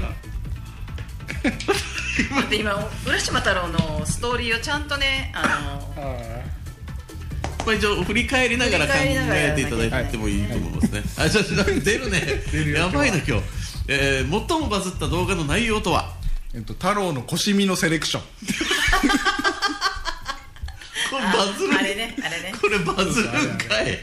[2.47, 2.75] つで今
[3.05, 6.03] 浦島太郎のストーリーをちゃんとねあの
[7.65, 11.03] まあ一応振り返りながら考えていただいてもいいと思いますね。
[11.17, 12.21] あ、ちょっと出るね。
[12.51, 12.77] るよ。
[12.77, 13.58] やばいな今日。
[13.91, 16.13] えー、最もバズった動画の内容とは？
[16.53, 18.23] えっと太郎の腰蓑のセレクション
[21.11, 21.73] これバズる？
[21.75, 23.99] あれねあれねこれバズるんかい。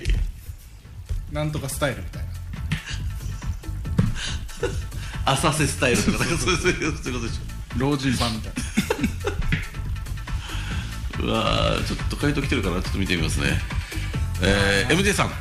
[1.32, 2.22] なんとかスタイルみたい
[5.24, 7.41] な 浅瀬スタイルとかなんかそういうそういうそういうことでし
[7.76, 11.24] 老人版みたいなょ。
[11.24, 12.82] う うわーちょっと回答来てるかな？
[12.82, 13.61] ちょっと見てみますね
[14.43, 15.32] えー、MJ さん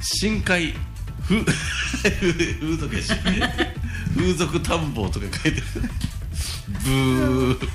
[0.00, 0.74] 深海
[2.02, 2.12] 風
[2.60, 3.12] 風俗やし
[4.16, 5.64] 風俗探訪とか書いてる。
[6.84, 7.68] ブー。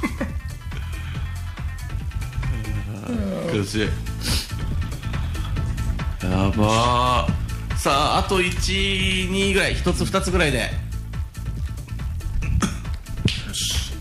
[3.51, 3.87] 苦しい。
[6.23, 7.77] やばー。
[7.77, 9.75] さああと12ぐらい。
[9.75, 10.59] 1つ2つぐらいで。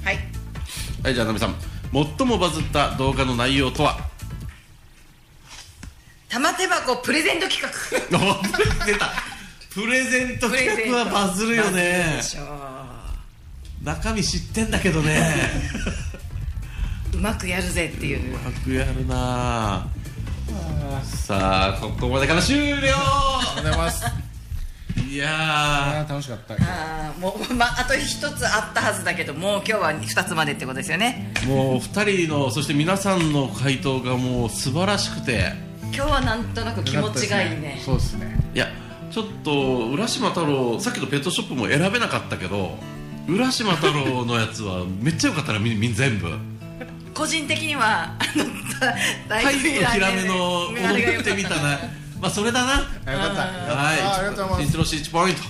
[0.05, 0.19] はい。
[1.03, 1.55] はいじゃあナミさん。
[1.93, 3.97] 最もバズった動画の内容とは？
[6.29, 7.71] 玉手箱プレゼント企画。
[8.19, 9.36] お出た
[9.77, 12.15] プレゼント企画はバズるよね。
[12.17, 12.45] でしょ
[13.85, 15.21] 中身知ってんだけどね。
[17.13, 18.35] う うまくやるぜっていう。
[18.35, 19.87] うまくやるな。
[21.05, 22.75] さあここまでから終了。
[22.75, 24.05] ありがとうございます。
[25.11, 25.29] いや
[26.01, 26.55] あー楽しかった。
[26.55, 31.33] あーもう、 まあ、あと一つあったはずだけどもう今日は二つまでってことですよね。
[31.35, 35.53] ーもう2人のそして皆さんの回答がもう素晴らしくて。
[35.95, 37.79] 今日はなんとなく気持ちがいいね。
[37.85, 38.39] そうですね。
[38.55, 38.69] いや
[39.11, 42.77] ちょっと浦島太郎さっきのペットショップも選べなかったけど
[43.29, 46.33] 浦島太郎のやつは めっちゃよかったなみみ全部。
[47.15, 48.45] 個人的にはあの
[49.29, 51.79] 大タイプのヒラメの踊ってみたな。
[52.21, 52.89] まあそれだな。
[53.07, 53.41] あよかった。
[53.43, 54.01] はい。
[54.01, 54.73] あありがとうございます。
[54.73, 55.41] 新城市1ポイント。
[55.43, 55.47] よ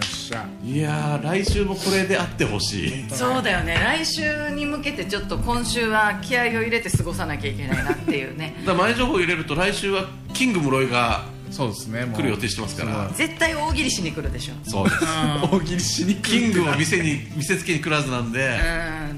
[0.00, 0.46] っしゃ。
[0.64, 3.04] いやー来週もこれであってほしい。
[3.10, 3.74] そうだよね。
[3.74, 8.56] 来週に向けてちょっと今週は気合を入れて過ごさなきゃいけないなっていうね。
[8.66, 12.06] だ前情報入れると来週はキング室井がそうですね。
[12.06, 12.16] もう。
[12.16, 13.08] 来る予定してますから。
[13.14, 14.54] 絶対大喜利しに来るでしょ。
[14.68, 15.04] そうです。
[15.52, 18.58] 大喜利しにキングを店に見せつけに来るはずなんで。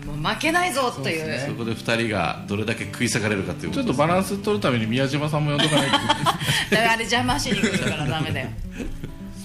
[0.02, 0.20] うん。
[0.20, 1.40] もう負けないぞという。
[1.48, 5.92] そこで2人がどれだけ食い下がれるかっていうちょっとバランス取るために宮島さんも呼んどかないと。
[6.74, 8.48] だからあれ邪魔しに来るからダメだよ。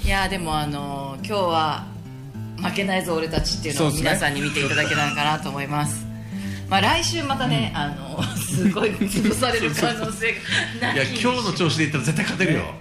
[0.04, 1.86] いやでもあの今日は
[2.58, 6.09] 負けないぞ俺たちっていうのを皆さんに見ていただけたらかなと思います
[6.70, 10.34] まあ来週またね、あのすごい潰される可能性
[10.80, 12.74] がいや今日の調子でいったら絶対勝てるよ。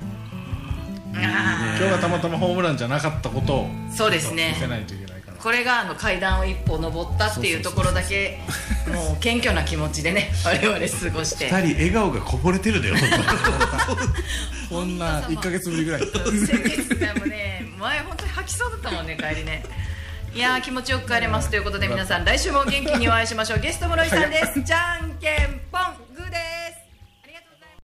[1.14, 4.52] あ今日がたまたまホームランじゃなかったことをーそうですね。
[4.54, 5.36] 見せないといけないから。
[5.38, 8.38] これがあの階段を一歩登ったっていうところだけ
[8.92, 11.48] もう謙虚な気持ちでね 我々過ごして。
[11.50, 12.94] 2人笑顔がこぼれてるだよ
[14.68, 16.02] こんな1か月ぶりぐらい。
[16.46, 19.62] 先月でもね前本当に吐きそうだったもんね帰りね
[20.34, 23.60] いや気持ちよく帰れますということで皆さん来週も元気にお会いしましょう。
[23.60, 26.07] ゲスト室井さんです、じゃんけんぽん。